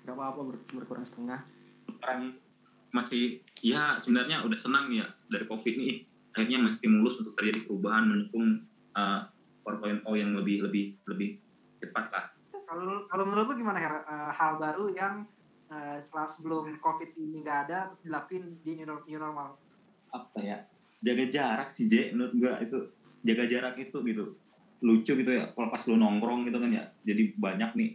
[0.00, 1.40] gak apa-apa ber- berkurang setengah.
[2.00, 2.32] orang
[2.90, 6.04] masih ya sebenarnya udah senang nih ya dari covid ini.
[6.36, 9.26] Akhirnya menstimulus untuk terjadi perubahan mendukung uh,
[9.64, 11.40] 4.0 yang lebih lebih lebih
[11.80, 12.24] cepat lah
[13.10, 13.94] kalau menurut lu gimana Her?
[14.06, 15.26] Eh, hal baru yang
[15.74, 19.58] eh, setelah sebelum covid ini nggak ada terus dilakuin di new, new normal?
[20.14, 20.58] Apa ya?
[21.02, 22.78] Jaga jarak sih J menurut gua itu.
[23.26, 24.24] Jaga jarak itu gitu.
[24.80, 26.84] Lucu gitu ya kalau pas lu nongkrong gitu kan ya.
[27.02, 27.90] Jadi banyak nih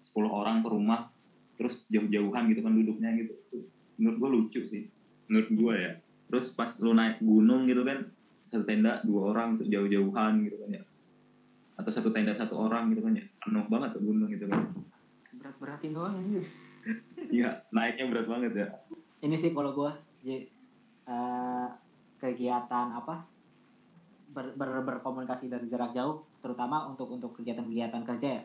[0.00, 1.10] 10 orang ke rumah
[1.58, 3.34] terus jauh-jauhan gitu kan duduknya gitu.
[3.50, 3.58] Itu
[3.98, 4.86] menurut gua lucu sih.
[5.26, 5.92] Menurut gua ya.
[6.30, 8.06] Terus pas lu naik gunung gitu kan
[8.46, 10.82] satu tenda dua orang tuh jauh-jauhan gitu kan ya
[11.80, 13.24] atau satu tenda satu orang gitu kan ya.
[13.40, 14.60] Penuh banget tuh gunung gitu kan.
[15.32, 16.44] Berat-beratin doang anjir.
[17.36, 18.68] iya naiknya berat banget ya.
[19.24, 20.44] Ini sih kalau gua J,
[21.08, 21.68] eh,
[22.20, 23.24] kegiatan apa
[24.30, 28.42] ber, ber- berkomunikasi dari jarak jauh terutama untuk untuk kegiatan-kegiatan kerja ya.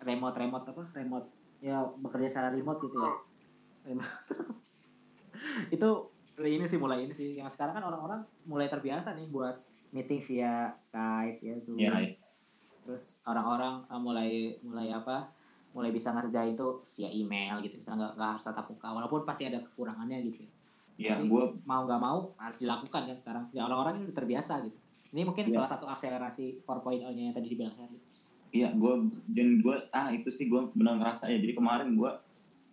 [0.00, 1.28] Remote remote apa remote
[1.60, 3.12] ya bekerja secara remote gitu ya.
[5.74, 5.90] Itu
[6.38, 7.36] ini sih mulai ini sih.
[7.36, 9.58] Yang sekarang kan orang-orang mulai terbiasa nih buat
[9.90, 11.80] meeting via Skype ya Zoom.
[11.80, 12.27] Iya, iya.
[12.88, 14.30] Terus orang-orang eh, mulai
[14.64, 15.28] mulai apa
[15.76, 19.44] mulai bisa ngerjain itu via email gitu misalnya nggak nggak harus tatap muka walaupun pasti
[19.44, 20.50] ada kekurangannya gitu ya
[20.98, 24.64] ya Tapi gua mau nggak mau harus dilakukan kan sekarang ya orang-orang ini udah terbiasa
[24.64, 24.78] gitu
[25.12, 25.60] ini mungkin Iya.
[25.60, 28.00] salah satu akselerasi 4.0 nya yang tadi dibilang Herli
[28.48, 31.36] Iya, gue dan gue ah itu sih gue benar ngerasa ya.
[31.36, 32.08] Jadi kemarin gue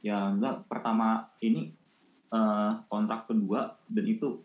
[0.07, 1.67] ya enggak pertama ini
[2.31, 4.39] eh, kontrak kedua dan itu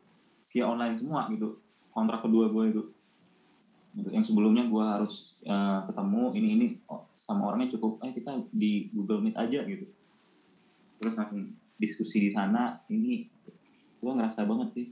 [0.51, 1.63] via online semua gitu.
[1.95, 2.83] Kontrak kedua gue itu.
[3.91, 4.09] Gitu.
[4.15, 8.89] Yang sebelumnya gue harus eh, ketemu ini ini oh, sama orangnya cukup eh kita di
[8.95, 9.87] Google Meet aja gitu.
[11.03, 13.27] Terus langsung diskusi di sana ini
[14.01, 14.87] gue ngerasa banget sih.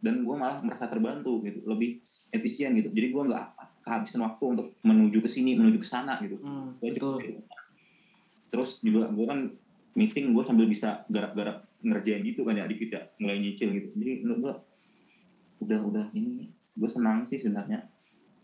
[0.00, 2.00] Dan gue malah merasa terbantu gitu, lebih
[2.32, 2.88] efisien gitu.
[2.88, 3.46] Jadi gue nggak
[3.84, 6.40] kehabisan waktu untuk menuju ke sini, menuju ke sana gitu.
[6.40, 7.60] hmm, Gua cukup rumah.
[8.50, 9.40] Terus juga gue kan
[9.92, 13.92] meeting gue sambil bisa garap-garap ngerjain gitu kan ya dikit ya mulai nyicil gitu.
[13.92, 14.54] Jadi menurut gue
[15.68, 17.89] udah udah ini gue senang sih sebenarnya.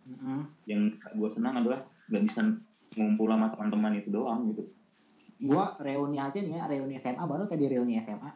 [0.06, 0.46] Mm-mm.
[0.70, 2.40] Yang gue senang adalah gak bisa
[2.94, 4.64] ngumpul sama teman-teman itu doang gitu.
[5.36, 8.30] gua reuni aja nih ya reuni SMA baru tadi reuni SMA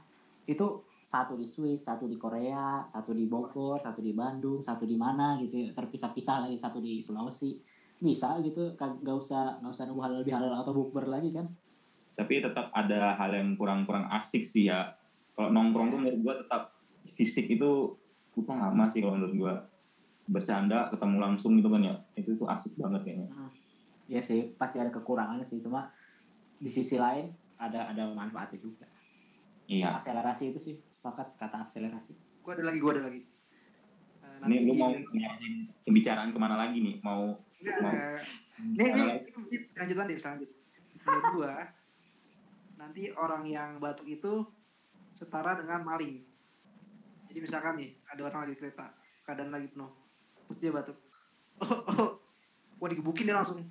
[0.44, 5.00] itu satu di Swiss satu di Korea satu di Bogor satu di Bandung satu di
[5.00, 7.56] mana gitu ya terpisah-pisah lagi satu di Sulawesi
[8.00, 11.48] bisa gitu nggak usah nggak usah nunggu halal bihalal atau bukber lagi kan
[12.16, 14.92] Tapi tetap ada hal yang kurang-kurang asik sih ya.
[15.32, 16.76] Kalau nongkrong tuh menurut gue tetap
[17.08, 17.96] fisik itu
[18.36, 19.54] utama sih kalau menurut gue.
[20.30, 21.94] Bercanda, ketemu langsung gitu kan ya.
[22.14, 23.28] Itu tuh asik banget kayaknya.
[24.06, 25.86] ya sih pasti ada kekurangannya sih cuma
[26.58, 28.82] di sisi lain ada ada manfaatnya juga
[29.64, 29.94] Iya.
[29.94, 33.20] akselerasi itu sih sepakat kata akselerasi gue ada lagi gue ada lagi
[34.20, 35.54] Eh, Ini lu mau ngarahin
[35.86, 36.96] pembicaraan ke mana lagi nih?
[37.00, 37.92] Mau Enggak, mau
[38.58, 39.16] enggak.
[39.46, 40.50] Ini, lanjutan deh, lanjut.
[41.00, 41.54] Menurut gua,
[42.76, 44.44] nanti orang yang batuk itu
[45.12, 46.24] setara dengan maling.
[47.28, 48.86] Jadi misalkan nih, ada orang lagi di kereta,
[49.22, 49.92] keadaan lagi penuh,
[50.50, 50.98] terus dia batuk.
[51.62, 52.10] Oh, oh.
[52.82, 53.62] Wah digebukin dia langsung.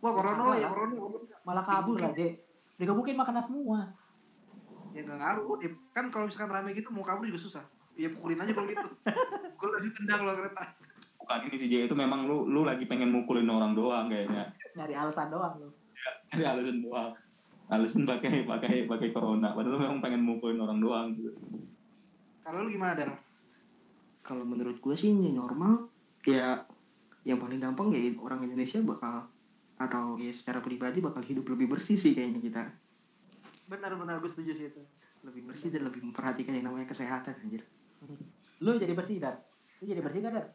[0.00, 0.96] Wah corona lah ya, corona.
[1.44, 2.40] malah kabur lah J
[2.80, 3.92] digebukin makanan semua
[4.94, 5.58] Ya nggak ngaruh.
[5.58, 7.66] Dia, kan kalau misalkan rame gitu mau kabur juga susah.
[7.98, 8.88] Ya pukulin aja kalau gitu.
[9.58, 10.62] Gue lagi tendang lo kereta.
[11.18, 14.54] bukan ini sih Jay, itu memang lu lu lagi pengen mukulin orang doang kayaknya.
[14.76, 15.68] nyari alasan doang lu
[16.30, 17.10] Ada alasan doang.
[17.66, 19.50] Alasan pakai pakai pakai corona.
[19.50, 21.34] Padahal lu memang pengen mukulin orang doang gitu.
[22.46, 23.10] Kalau lu gimana Dar?
[24.22, 25.90] Kalau menurut gue sih ini normal
[26.24, 26.64] ya
[27.24, 29.28] yang paling gampang ya orang Indonesia bakal
[29.80, 32.62] atau ya secara pribadi bakal hidup lebih bersih sih kayaknya kita.
[33.68, 34.82] Benar-benar gue setuju sih itu.
[35.24, 37.64] lebih bersih dan lebih memperhatikan yang namanya kesehatan anjir.
[38.60, 39.40] Lu jadi bersih dar?
[39.80, 40.52] Lu jadi bersih gak dar?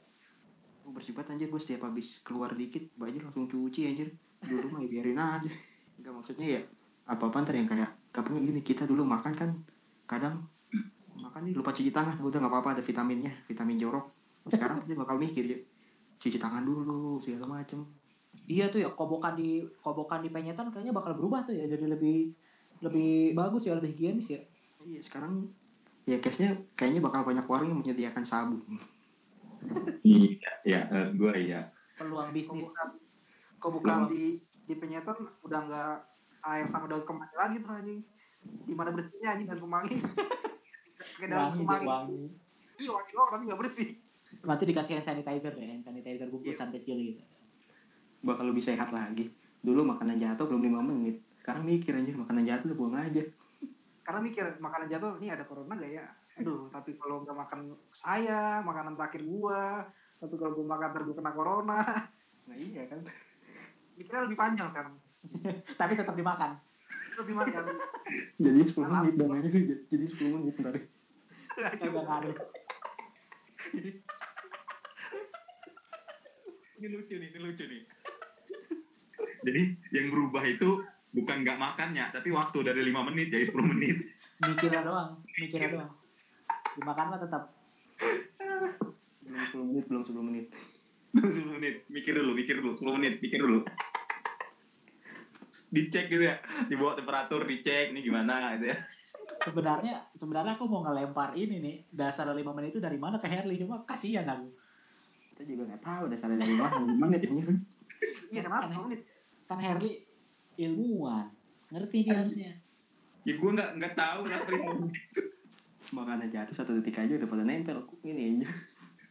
[0.86, 1.50] Gue bersih banget anjir.
[1.50, 4.14] Gue setiap habis keluar dikit baju langsung cuci anjir.
[4.46, 5.50] Dulu mah ya biarin aja.
[5.98, 6.62] Enggak maksudnya ya
[7.10, 9.50] apa apa ntar yang kayak kapan gini kita dulu makan kan
[10.06, 10.46] kadang
[11.18, 14.14] makanya lupa cuci tangan udah nggak apa-apa ada vitaminnya vitamin jorok
[14.48, 15.60] sekarang dia bakal mikir ya
[16.20, 17.84] cuci tangan dulu segala macem
[18.50, 22.34] Iya tuh ya kobokan di kobokan di penyetan kayaknya bakal berubah tuh ya jadi lebih
[22.82, 24.42] lebih bagus ya lebih higienis ya.
[24.86, 25.50] iya sekarang
[26.06, 28.62] ya case nya kayaknya bakal banyak warung yang menyediakan sabun
[30.00, 30.80] Iya, ya,
[31.12, 31.70] gue iya.
[32.00, 32.72] Peluang bisnis.
[33.60, 35.96] Kok bukan di di penyetan udah nggak
[36.48, 38.00] air sama daun kemangi lagi tuh anjing.
[38.40, 40.00] Di mana bersihnya anjing daun kemangi.
[41.20, 42.32] Pakai daun kemangi.
[42.80, 43.90] Iya wangi doang tapi nggak bersih.
[44.40, 47.24] Nanti dikasih hand sanitizer ya, hand sanitizer bungkusan kecil gitu.
[48.20, 49.32] bakal lebih sehat lagi
[49.64, 53.24] dulu makanan jatuh belum lima menit sekarang mikir anjir makanan jatuh buang aja
[54.04, 56.02] Karena mikir makanan jatuh ini ada corona gak ya?
[56.42, 59.86] Aduh, tapi kalau nggak makan saya, makanan terakhir gua,
[60.18, 61.80] tapi kalau gua makan gua kena corona.
[62.50, 63.06] nah iya kan
[64.00, 64.96] Mikirnya lebih panjang sekarang.
[65.80, 66.56] Tapi tetap dimakan.
[67.20, 67.64] Lebih makan.
[68.48, 69.50] jadi 10 menit dong aja
[69.92, 70.80] jadi 10 menit ntar
[71.60, 72.36] Kagak ngaruh.
[76.80, 77.82] Ini lucu nih, ini lucu nih.
[79.46, 79.62] Jadi
[79.92, 80.80] yang berubah itu
[81.12, 83.98] bukan nggak makannya, tapi waktu dari 5 menit jadi 10 menit.
[84.46, 85.92] Mikirnya doang, mikirnya doang.
[86.80, 87.44] Dimakan mah tetap.
[89.28, 90.46] belum 10 menit belum 10 menit
[91.18, 93.60] 10 menit, mikir dulu, mikir dulu, 10 menit, mikir dulu.
[95.74, 96.38] Dicek gitu ya,
[96.70, 98.78] dibawa temperatur, dicek, ini gimana gitu ya.
[99.40, 103.58] Sebenarnya sebenarnya aku mau ngelempar ini nih dasar 5 menit itu dari mana ke Herli
[103.58, 104.69] cuma kasihan aku.
[105.40, 107.22] Kita juga nggak tahu dasarnya dari mana 5 menit
[108.28, 108.68] Iya kenapa?
[108.84, 109.02] menit.
[109.48, 110.04] Kan Herli
[110.56, 111.32] ilmuwan,
[111.72, 112.52] ngerti dia harusnya.
[113.24, 114.76] Ya gue nggak nggak tahu lah terima.
[115.90, 118.52] makanan jatuh satu detik aja udah pada nempel ini aja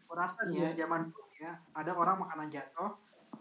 [0.06, 2.92] Gua rasa nih ya zaman dulu ya ada orang makanan jatuh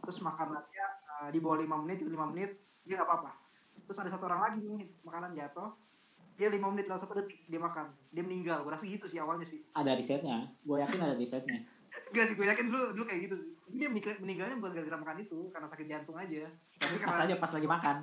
[0.02, 0.86] terus makanannya
[1.22, 3.38] uh, di bawah 5 menit 5 menit dia nggak apa-apa
[3.86, 5.70] terus ada satu orang lagi nih makanan jatuh
[6.34, 9.46] dia 5 menit lalu satu detik dia makan dia meninggal gue rasa gitu sih awalnya
[9.46, 11.62] sih Ada risetnya, gue yakin ada risetnya.
[12.12, 13.50] Enggak sih gue yakin dulu dulu kayak gitu sih.
[13.78, 16.48] Dia meninggal, meninggalnya bukan gara-gara makan itu karena sakit jantung aja.
[16.80, 17.98] Tapi Pas karena aja pas lagi makan.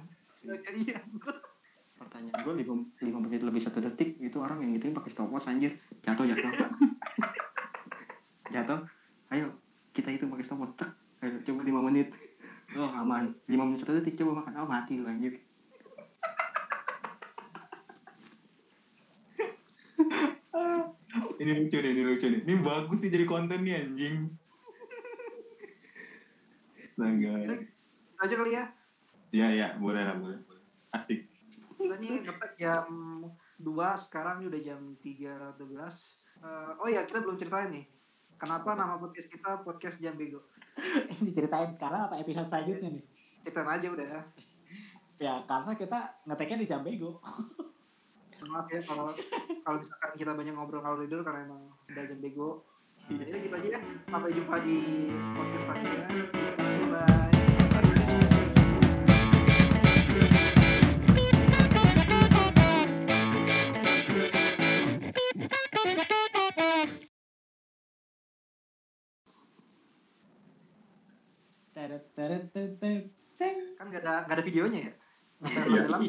[0.77, 1.01] iya
[1.95, 5.73] pertanyaan gue 5, 5 menit lebih satu detik itu orang yang gituin pakai stopwatch anjir.
[6.05, 6.53] Jatuh jatuh.
[8.55, 8.81] Jatuh.
[9.33, 9.49] Ayo
[9.97, 10.85] kita itu pakai stopwatch
[11.25, 12.13] ayo coba 5 menit.
[12.77, 13.33] Oh aman.
[13.49, 14.53] 5 menit satu detik coba makan.
[14.63, 15.41] Oh mati lu anjir
[21.45, 22.41] Ini lucu nih, ini lucu nih.
[22.41, 24.33] Ini bagus nih jadi konten nih anjing.
[26.95, 27.33] Astaga.
[28.17, 28.65] Aja kali ya
[29.29, 30.41] Ya ya, boleh lah, boleh.
[30.89, 31.27] Asik.
[31.75, 32.87] kita nih ngetek jam
[33.59, 33.67] 2
[33.99, 35.61] sekarang ini udah jam 3.12
[36.41, 37.85] Eh, oh ya kita belum ceritain nih
[38.37, 40.41] kenapa nama podcast kita podcast jam bego
[41.21, 43.05] Ini ceritain sekarang apa episode selanjutnya nih?
[43.41, 44.23] ceritain aja udah ya
[45.15, 47.21] Ya karena kita ngeteknya di jam bego.
[48.51, 49.13] maaf ya kalau
[49.65, 52.65] kalau misalkan kita banyak ngobrol kalau tidur karena emang udah jam bego.
[53.05, 53.81] Jadi gitu aja ya.
[54.09, 54.77] Sampai jumpa di
[55.37, 56.09] podcast selanjutnya.
[56.89, 57.35] Bye
[73.85, 74.93] kan gak ada gak ada videonya ya?
[75.45, 75.81] Sampai Iya.
[75.85, 76.01] dalam